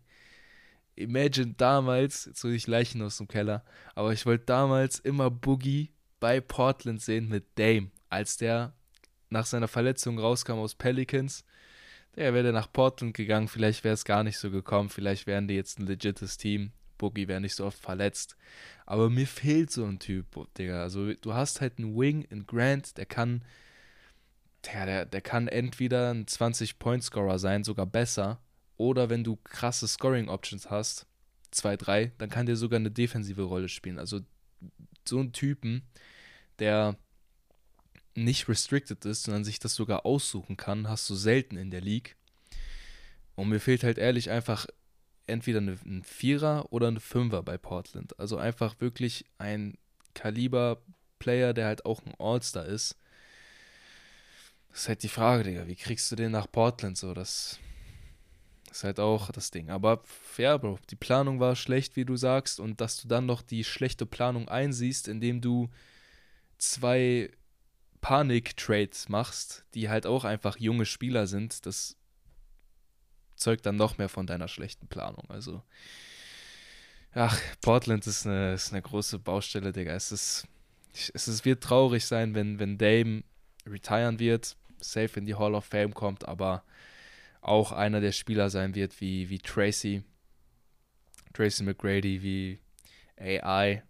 [0.95, 3.63] Imagine damals, jetzt hole ich Leichen aus dem Keller,
[3.95, 8.73] aber ich wollte damals immer Boogie bei Portland sehen mit Dame, als der
[9.29, 11.43] nach seiner Verletzung rauskam aus Pelicans.
[12.15, 15.55] Der wäre nach Portland gegangen, vielleicht wäre es gar nicht so gekommen, vielleicht wären die
[15.55, 16.73] jetzt ein legites Team.
[16.97, 18.37] Boogie wäre nicht so oft verletzt.
[18.85, 20.27] Aber mir fehlt so ein Typ,
[20.57, 20.83] Digga.
[20.83, 23.43] Also du hast halt einen Wing in Grant, der kann,
[24.65, 28.39] der, der, der kann entweder ein 20-Point-Scorer sein, sogar besser.
[28.77, 31.07] Oder wenn du krasse Scoring-Options hast,
[31.53, 33.99] 2-3, dann kann der sogar eine defensive Rolle spielen.
[33.99, 34.21] Also
[35.07, 35.83] so einen Typen,
[36.59, 36.97] der
[38.15, 42.15] nicht restricted ist, sondern sich das sogar aussuchen kann, hast du selten in der League.
[43.35, 44.67] Und mir fehlt halt ehrlich einfach
[45.27, 48.19] entweder ein Vierer oder ein Fünfer bei Portland.
[48.19, 49.77] Also einfach wirklich ein
[50.13, 52.97] Kaliber-Player, der halt auch ein All-Star ist.
[54.71, 55.67] Das ist halt die Frage, Digga.
[55.67, 57.13] Wie kriegst du den nach Portland so?
[57.13, 57.59] Das
[58.71, 59.69] ist halt auch das Ding.
[59.69, 60.79] Aber fair, Bro.
[60.89, 62.59] Die Planung war schlecht, wie du sagst.
[62.59, 65.69] Und dass du dann noch die schlechte Planung einsiehst, indem du
[66.57, 67.31] zwei
[67.99, 71.97] Panik-Trades machst, die halt auch einfach junge Spieler sind, das
[73.35, 75.29] zeugt dann noch mehr von deiner schlechten Planung.
[75.29, 75.63] Also,
[77.13, 79.93] ach, Portland ist eine, ist eine große Baustelle, Digga.
[79.93, 80.47] Es, ist,
[80.93, 83.23] es wird traurig sein, wenn, wenn Dame
[83.65, 86.63] retiren wird, safe in die Hall of Fame kommt, aber
[87.41, 90.03] auch einer der Spieler sein wird wie, wie Tracy,
[91.33, 92.59] Tracy McGrady, wie
[93.17, 93.83] AI,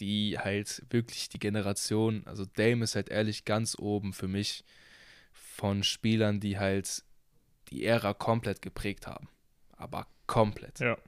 [0.00, 4.64] die halt wirklich die Generation, also Dame ist halt ehrlich ganz oben für mich
[5.32, 7.04] von Spielern, die halt
[7.68, 9.28] die Ära komplett geprägt haben.
[9.72, 10.80] Aber komplett.
[10.80, 10.98] Ja.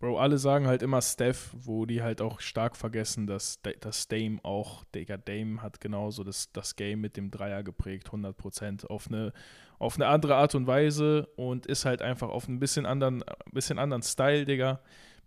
[0.00, 4.40] Bro, alle sagen halt immer Steph, wo die halt auch stark vergessen, dass, dass Dame
[4.42, 9.32] auch, Digga, Dame hat genauso das, das Game mit dem Dreier geprägt, 100% auf eine,
[9.78, 13.22] auf eine andere Art und Weise und ist halt einfach auf ein bisschen anderen,
[13.52, 14.80] bisschen anderen Style, Digga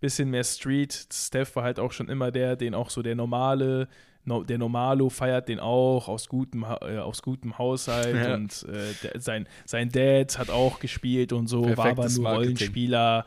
[0.04, 1.06] bisschen mehr Street.
[1.10, 3.88] Steph war halt auch schon immer der, den auch so der normale,
[4.24, 8.34] no, der Normalo feiert den auch aus gutem, äh, aus gutem Haushalt ja.
[8.34, 12.22] und äh, der, sein, sein Dad hat auch gespielt und so, Perfektes war aber nur
[12.22, 12.34] Marketing.
[12.34, 13.24] Rollenspieler.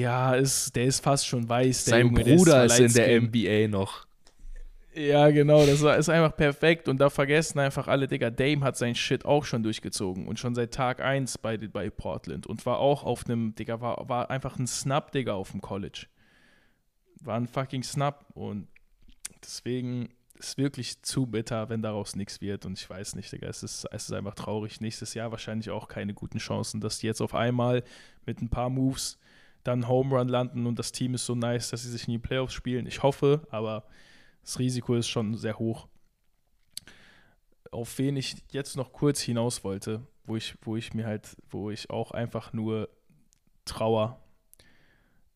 [0.00, 1.84] Ja, ist, der ist fast schon weiß.
[1.86, 4.06] sein Junge, Bruder ist, ist in der NBA noch.
[4.94, 8.76] Ja, genau, das war- ist einfach perfekt und da vergessen einfach alle, Digga, Dame hat
[8.76, 12.78] sein Shit auch schon durchgezogen und schon seit Tag 1 bei, bei Portland und war
[12.78, 16.06] auch auf einem, Digga, war, war einfach ein Snap, Digga, auf dem College.
[17.20, 18.66] War ein fucking Snap und
[19.42, 23.62] deswegen ist wirklich zu bitter, wenn daraus nichts wird und ich weiß nicht, Digga, es
[23.62, 24.80] ist, es ist einfach traurig.
[24.80, 27.84] Nächstes Jahr wahrscheinlich auch keine guten Chancen, dass die jetzt auf einmal
[28.26, 29.18] mit ein paar Moves
[29.64, 32.18] dann Home Run landen und das Team ist so nice, dass sie sich in die
[32.18, 32.86] Playoffs spielen.
[32.86, 33.84] Ich hoffe, aber
[34.42, 35.88] das Risiko ist schon sehr hoch.
[37.70, 41.70] Auf wen ich jetzt noch kurz hinaus wollte, wo ich, wo ich mir halt, wo
[41.70, 42.88] ich auch einfach nur
[43.64, 44.20] trauer,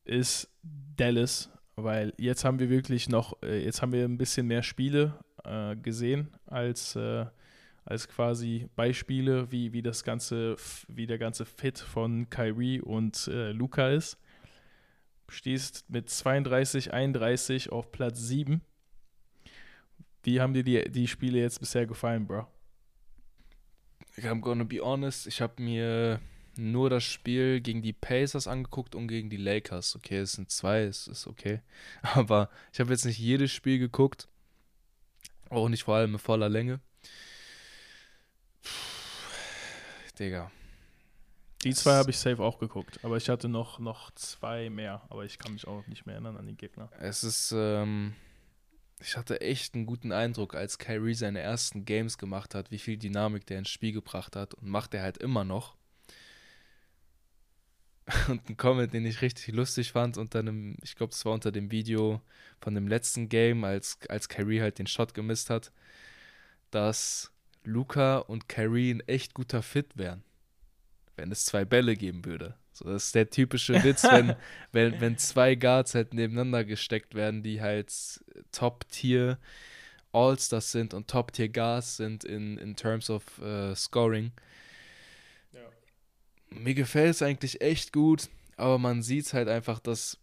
[0.04, 0.48] ist
[0.96, 5.18] Dallas, weil jetzt haben wir wirklich noch, äh, jetzt haben wir ein bisschen mehr Spiele
[5.44, 7.26] äh, gesehen als, äh,
[7.85, 10.57] als quasi Beispiele, wie, wie das ganze,
[10.89, 14.18] wie der ganze Fit von Kyrie und äh, Luca ist.
[15.28, 18.61] Stehst mit 32, 31 auf Platz 7.
[20.22, 22.47] Wie haben dir die, die Spiele jetzt bisher gefallen, Bro?
[24.18, 26.20] I'm gonna be honest, ich habe mir
[26.57, 29.97] nur das Spiel gegen die Pacers angeguckt und gegen die Lakers.
[29.97, 31.61] Okay, es sind zwei, es ist okay.
[32.03, 34.28] Aber ich habe jetzt nicht jedes Spiel geguckt.
[35.49, 36.80] Auch nicht vor allem in voller Länge.
[40.22, 40.50] Digga.
[41.64, 45.24] Die zwei habe ich safe auch geguckt, aber ich hatte noch, noch zwei mehr, aber
[45.24, 46.90] ich kann mich auch nicht mehr erinnern an die Gegner.
[46.98, 48.14] Es ist, ähm,
[49.00, 52.96] ich hatte echt einen guten Eindruck, als Kyrie seine ersten Games gemacht hat, wie viel
[52.96, 55.76] Dynamik der ins Spiel gebracht hat und macht er halt immer noch.
[58.28, 61.52] Und ein Comment, den ich richtig lustig fand, unter einem, ich glaube, es war unter
[61.52, 62.20] dem Video
[62.60, 65.70] von dem letzten Game, als, als Kyrie halt den Shot gemisst hat,
[66.72, 67.32] dass
[67.64, 70.22] Luca und Kyrie ein echt guter Fit wären,
[71.16, 72.56] wenn es zwei Bälle geben würde.
[72.72, 74.34] So, das ist der typische Witz, wenn,
[74.72, 77.92] wenn, wenn zwei Guards halt nebeneinander gesteckt werden, die halt
[78.50, 79.38] Top-Tier
[80.12, 84.32] All-Stars sind und Top-Tier Guards sind in, in terms of äh, Scoring.
[86.50, 90.18] Mir gefällt es eigentlich echt gut, aber man sieht halt einfach, dass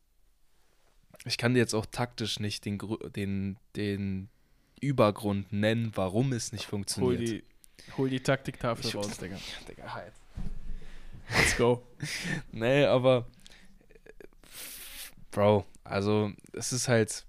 [1.26, 2.80] ich kann dir jetzt auch taktisch nicht den,
[3.16, 4.30] den, den
[4.82, 7.22] Übergrund nennen, warum es nicht Hol funktioniert.
[7.22, 7.44] die,
[7.98, 9.38] hol die Taktiktafel Ich- raus, Digga.
[9.68, 10.14] Digga, halt.
[11.36, 11.86] Let's go.
[12.52, 13.28] Nee, aber
[15.32, 17.26] Bro, also es ist halt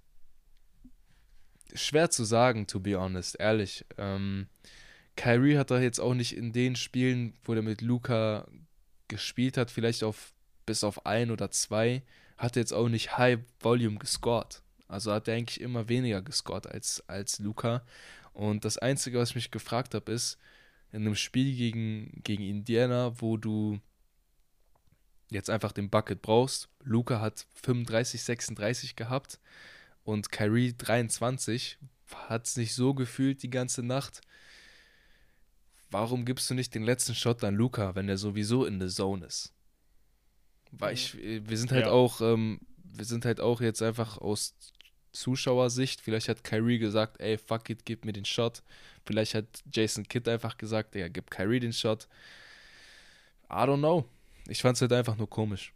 [1.74, 3.84] schwer zu sagen, to be honest, ehrlich.
[3.98, 4.48] Ähm,
[5.16, 8.46] Kyrie hat da jetzt auch nicht in den Spielen, wo er mit Luca
[9.08, 10.32] gespielt hat, vielleicht auf
[10.66, 12.02] bis auf ein oder zwei,
[12.38, 14.62] hat er jetzt auch nicht High Volume gescored.
[14.90, 17.84] Also hat er eigentlich immer weniger gescored als, als Luca.
[18.32, 20.38] Und das Einzige, was ich mich gefragt habe, ist,
[20.92, 23.80] in einem Spiel gegen, gegen Indiana, wo du
[25.30, 26.68] jetzt einfach den Bucket brauchst.
[26.82, 29.38] Luca hat 35, 36 gehabt
[30.02, 31.78] und Kyrie 23.
[32.12, 34.20] Hat es nicht so gefühlt die ganze Nacht.
[35.92, 39.26] Warum gibst du nicht den letzten Shot an Luca, wenn er sowieso in der Zone
[39.26, 39.52] ist?
[40.72, 41.92] Weil ich, wir sind halt Ja.
[41.92, 44.54] auch, ähm, wir sind halt auch jetzt einfach aus
[45.12, 46.00] Zuschauersicht.
[46.00, 48.62] Vielleicht hat Kyrie gesagt, ey, fuck it, gib mir den Shot.
[49.04, 52.08] Vielleicht hat Jason Kidd einfach gesagt, ja, gib Kyrie den Shot.
[53.50, 54.04] I don't know.
[54.48, 55.72] Ich fand's halt einfach nur komisch.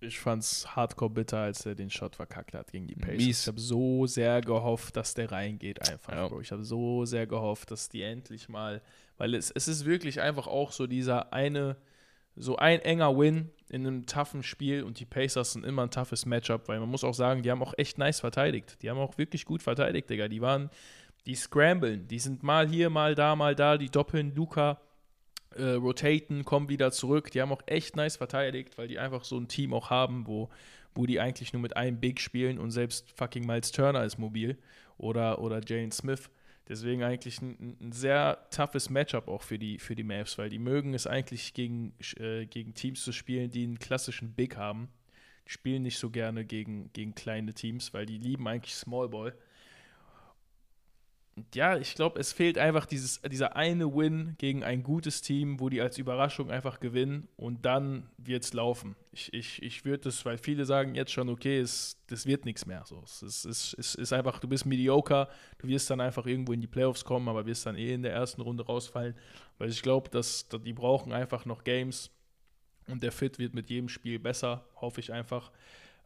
[0.00, 3.16] Ich fand's hardcore bitter, als er den Shot verkackt hat gegen die Pacers.
[3.16, 3.40] Mies.
[3.42, 6.28] Ich habe so sehr gehofft, dass der reingeht einfach, Ja.
[6.28, 6.42] Bro.
[6.42, 8.82] Ich habe so sehr gehofft, dass die endlich mal,
[9.16, 11.76] weil es, es ist wirklich einfach auch so dieser eine,
[12.36, 16.26] so ein enger Win in einem toughen Spiel und die Pacers sind immer ein toughes
[16.26, 18.78] Matchup, weil man muss auch sagen, die haben auch echt nice verteidigt.
[18.82, 20.28] Die haben auch wirklich gut verteidigt, Digga.
[20.28, 20.70] Die waren,
[21.26, 24.80] die scramblen, die sind mal hier, mal da, mal da, die doppeln Luca,
[25.56, 27.30] äh, rotaten, kommen wieder zurück.
[27.32, 30.50] Die haben auch echt nice verteidigt, weil die einfach so ein Team auch haben, wo,
[30.94, 34.58] wo die eigentlich nur mit einem Big spielen und selbst fucking Miles Turner ist mobil
[34.98, 36.30] oder, oder Jalen Smith.
[36.68, 40.58] Deswegen eigentlich ein, ein sehr toughes Matchup auch für die, für die Mavs, weil die
[40.58, 44.88] mögen es eigentlich gegen, äh, gegen Teams zu spielen, die einen klassischen Big haben.
[45.46, 49.32] Die spielen nicht so gerne gegen, gegen kleine Teams, weil die lieben eigentlich Small Ball.
[51.54, 55.68] Ja, ich glaube, es fehlt einfach dieses, dieser eine Win gegen ein gutes Team, wo
[55.68, 58.96] die als Überraschung einfach gewinnen und dann wird es laufen.
[59.12, 62.64] Ich, ich, ich würde das, weil viele sagen jetzt schon, okay, es, das wird nichts
[62.64, 62.84] mehr.
[62.86, 65.28] So, es, ist, es, es ist einfach, du bist mediocre,
[65.58, 68.14] du wirst dann einfach irgendwo in die Playoffs kommen, aber wirst dann eh in der
[68.14, 69.14] ersten Runde rausfallen.
[69.58, 72.10] Weil ich glaube, dass die brauchen einfach noch Games
[72.88, 75.50] und der Fit wird mit jedem Spiel besser, hoffe ich einfach.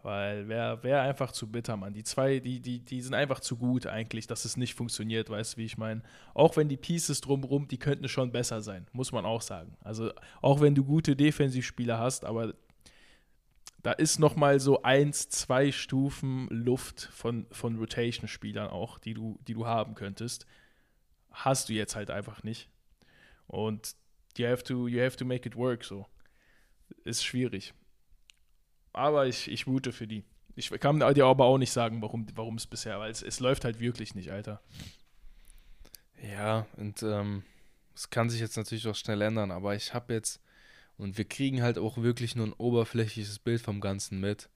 [0.02, 1.92] Weil wäre wär einfach zu bitter, Mann.
[1.92, 5.54] Die zwei, die, die, die sind einfach zu gut eigentlich, dass es nicht funktioniert, weißt
[5.54, 6.02] du, wie ich meine.
[6.32, 9.76] Auch wenn die Pieces drumrum, die könnten schon besser sein, muss man auch sagen.
[9.82, 12.54] Also auch wenn du gute Defensivspieler hast, aber
[13.82, 19.38] da ist noch mal so eins, zwei Stufen Luft von, von Rotation-Spielern auch, die du,
[19.46, 20.46] die du haben könntest.
[21.30, 22.68] Hast du jetzt halt einfach nicht.
[23.46, 23.94] Und
[24.36, 26.06] you have to, you have to make it work, so.
[27.04, 27.74] Ist schwierig.
[28.92, 30.24] Aber ich, ich route für die.
[30.56, 33.80] Ich kann dir aber auch nicht sagen, warum es bisher, weil es, es läuft halt
[33.80, 34.60] wirklich nicht, Alter.
[36.22, 37.44] Ja, und ähm,
[37.94, 40.40] es kann sich jetzt natürlich auch schnell ändern, aber ich habe jetzt,
[40.96, 44.50] und wir kriegen halt auch wirklich nur ein oberflächliches Bild vom Ganzen mit.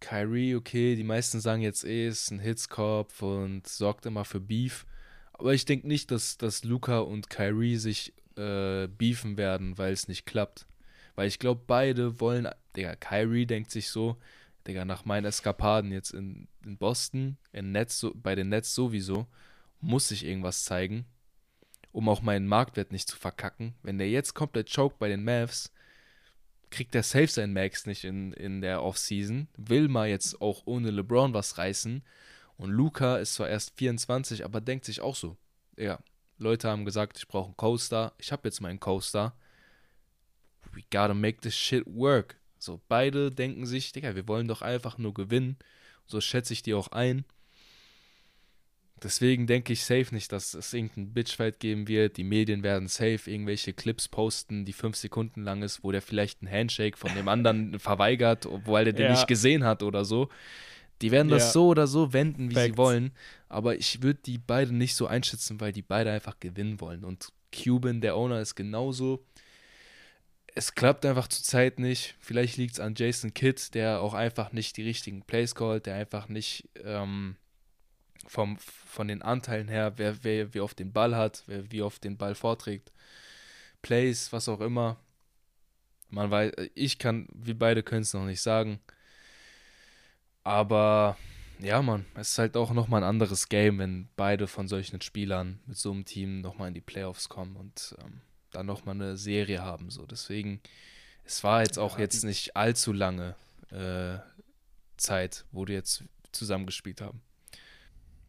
[0.00, 4.86] Kyrie, okay, die meisten sagen jetzt eh, ist ein Hitzkopf und sorgt immer für Beef.
[5.32, 10.08] Aber ich denke nicht, dass, dass Luca und Kyrie sich äh, beefen werden, weil es
[10.08, 10.66] nicht klappt.
[11.14, 14.16] Weil ich glaube, beide wollen, Digga, Kyrie denkt sich so,
[14.66, 19.26] Digga, nach meinen Eskapaden jetzt in, in Boston, in Netz, so, bei den Nets sowieso,
[19.80, 21.04] muss ich irgendwas zeigen,
[21.92, 23.74] um auch meinen Marktwert nicht zu verkacken.
[23.82, 25.70] Wenn der jetzt komplett choked bei den Mavs,
[26.70, 30.90] kriegt der safe sein Max nicht in, in der Offseason, will mal jetzt auch ohne
[30.90, 32.02] LeBron was reißen.
[32.56, 35.36] Und Luca ist zwar erst 24, aber denkt sich auch so,
[35.76, 35.98] ja,
[36.38, 39.36] Leute haben gesagt, ich brauche einen Coaster, ich habe jetzt meinen Coaster.
[40.74, 42.36] We gotta make this shit work.
[42.58, 45.56] So, beide denken sich, Digga, wir wollen doch einfach nur gewinnen.
[46.06, 47.24] So schätze ich die auch ein.
[49.02, 52.16] Deswegen denke ich safe nicht, dass es irgendein Bitchfight geben wird.
[52.16, 56.40] Die Medien werden safe irgendwelche Clips posten, die fünf Sekunden lang ist, wo der vielleicht
[56.40, 59.10] einen Handshake von dem anderen verweigert, obwohl er den ja.
[59.10, 60.30] nicht gesehen hat oder so.
[61.02, 61.50] Die werden das ja.
[61.50, 62.66] so oder so wenden, wie Facts.
[62.66, 63.12] sie wollen.
[63.50, 67.04] Aber ich würde die beide nicht so einschätzen, weil die beide einfach gewinnen wollen.
[67.04, 69.22] Und Cuban, der Owner, ist genauso
[70.54, 72.14] es klappt einfach zurzeit nicht.
[72.20, 75.96] Vielleicht liegt es an Jason Kidd, der auch einfach nicht die richtigen Plays callt, der
[75.96, 77.36] einfach nicht ähm,
[78.26, 82.04] vom, von den Anteilen her, wer, wer wie oft den Ball hat, wer wie oft
[82.04, 82.92] den Ball vorträgt,
[83.82, 84.98] Plays, was auch immer.
[86.10, 88.78] Man weiß, ich kann, wir beide können es noch nicht sagen.
[90.44, 91.16] Aber
[91.58, 95.60] ja, man, es ist halt auch nochmal ein anderes Game, wenn beide von solchen Spielern
[95.66, 98.20] mit so einem Team nochmal in die Playoffs kommen und ähm,
[98.56, 99.90] dann nochmal eine Serie haben.
[99.90, 100.06] So.
[100.06, 100.60] Deswegen,
[101.24, 103.36] es war jetzt auch ja, jetzt nicht allzu lange
[103.70, 104.18] äh,
[104.96, 107.20] Zeit, wo die jetzt zusammengespielt haben.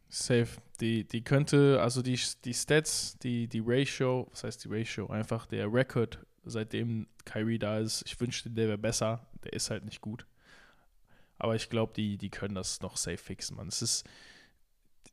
[0.08, 0.48] Safe.
[0.80, 5.08] Die, die könnte, also die, die Stats, die, die Ratio, was heißt die Ratio?
[5.08, 9.26] Einfach der Record, seitdem Kyrie da ist, ich wünschte, der wäre besser.
[9.44, 10.26] Der ist halt nicht gut.
[11.38, 13.68] Aber ich glaube, die, die können das noch safe fixen, man.
[13.68, 14.04] Es ist,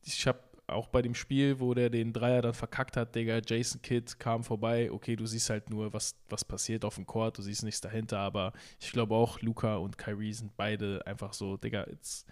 [0.03, 3.81] ich habe auch bei dem Spiel, wo der den Dreier dann verkackt hat, Digga, Jason
[3.81, 4.91] Kidd kam vorbei.
[4.91, 8.19] Okay, du siehst halt nur, was, was passiert auf dem Court, du siehst nichts dahinter,
[8.19, 12.27] aber ich glaube auch, Luca und Kyrie sind beide einfach so, Digga, jetzt,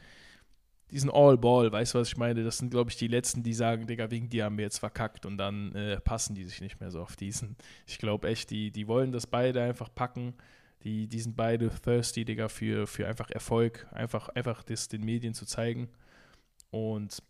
[0.92, 2.44] die sind all ball, weißt du, was ich meine?
[2.44, 5.26] Das sind, glaube ich, die Letzten, die sagen, Digga, wegen dir haben wir jetzt verkackt
[5.26, 7.58] und dann äh, passen die sich nicht mehr so auf diesen.
[7.86, 10.34] Ich glaube echt, die, die wollen das beide einfach packen.
[10.84, 15.34] Die, die sind beide thirsty, Digga, für, für einfach Erfolg, einfach, einfach das den Medien
[15.34, 15.90] zu zeigen.
[16.72, 17.22] Und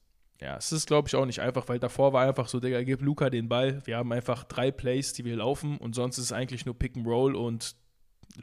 [0.42, 3.02] ja, es ist, glaube ich, auch nicht einfach, weil davor war einfach so, Digga, gib
[3.02, 3.80] Luca den Ball.
[3.86, 6.98] Wir haben einfach drei Plays, die wir laufen und sonst ist es eigentlich nur Pick
[6.98, 7.76] and Roll und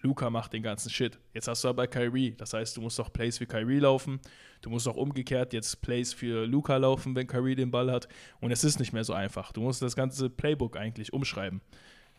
[0.02, 1.18] Luca macht den ganzen Shit.
[1.34, 4.20] Jetzt hast du aber Kyrie, das heißt, du musst auch Plays für Kyrie laufen.
[4.60, 8.08] Du musst auch umgekehrt jetzt Plays für Luca laufen, wenn Kyrie den Ball hat.
[8.40, 9.52] Und es ist nicht mehr so einfach.
[9.52, 11.60] Du musst das ganze Playbook eigentlich umschreiben.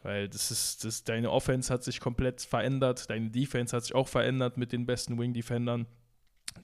[0.03, 4.07] Weil das ist, das, deine Offense hat sich komplett verändert, deine Defense hat sich auch
[4.07, 5.88] verändert mit den besten Wing-Defendern.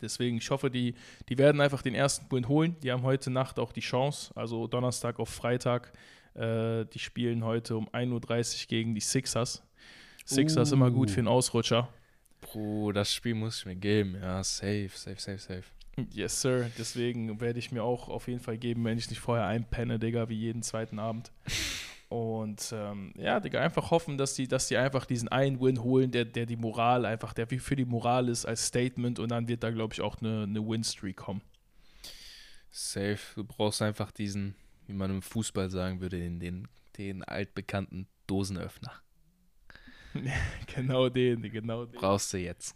[0.01, 0.95] Deswegen, ich hoffe, die,
[1.29, 2.75] die werden einfach den ersten Win holen.
[2.83, 5.93] Die haben heute Nacht auch die Chance, also Donnerstag auf Freitag.
[6.33, 8.11] Äh, die spielen heute um 1.30
[8.63, 9.63] Uhr gegen die Sixers.
[10.25, 10.75] Sixers uh.
[10.75, 11.89] immer gut für einen Ausrutscher.
[12.41, 14.17] Bro, das Spiel muss ich mir geben.
[14.21, 15.63] Ja, safe, safe, safe, safe.
[16.11, 16.69] Yes, Sir.
[16.77, 20.27] Deswegen werde ich mir auch auf jeden Fall geben, wenn ich nicht vorher einpenne, Digga,
[20.29, 21.31] wie jeden zweiten Abend.
[22.07, 26.11] Und ähm, ja, Digga, einfach hoffen, dass die, dass die einfach diesen einen Win holen,
[26.11, 29.47] der, der die Moral einfach, der wie für die Moral ist als Statement und dann
[29.47, 31.41] wird da, glaube ich, auch eine, eine Win-Streak kommen.
[32.69, 33.19] Safe.
[33.35, 38.91] Du brauchst einfach diesen, wie man im Fußball sagen würde, den, den, den altbekannten Dosenöffner.
[40.75, 41.99] genau den, genau den.
[41.99, 42.75] Brauchst du jetzt.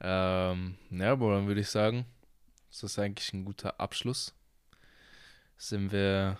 [0.00, 2.06] Ähm, ja, aber dann würde ich sagen,
[2.70, 4.34] das ist eigentlich ein guter Abschluss.
[5.56, 6.38] Sind wir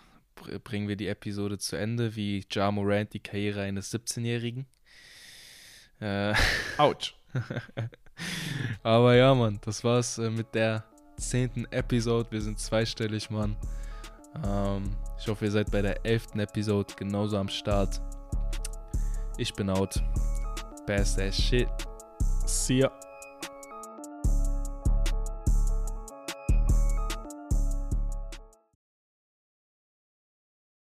[0.63, 4.65] bringen wir die Episode zu Ende, wie Ja Morant die Karriere eines 17-Jährigen.
[5.99, 6.33] Äh,
[6.77, 7.15] Autsch.
[8.83, 10.83] Aber ja, Mann, das war's äh, mit der
[11.17, 12.31] zehnten Episode.
[12.31, 13.55] Wir sind zweistellig, Mann.
[14.45, 18.01] Ähm, ich hoffe, ihr seid bei der elften Episode genauso am Start.
[19.37, 20.01] Ich bin out.
[20.85, 21.69] Best ass shit.
[22.45, 23.08] See ya.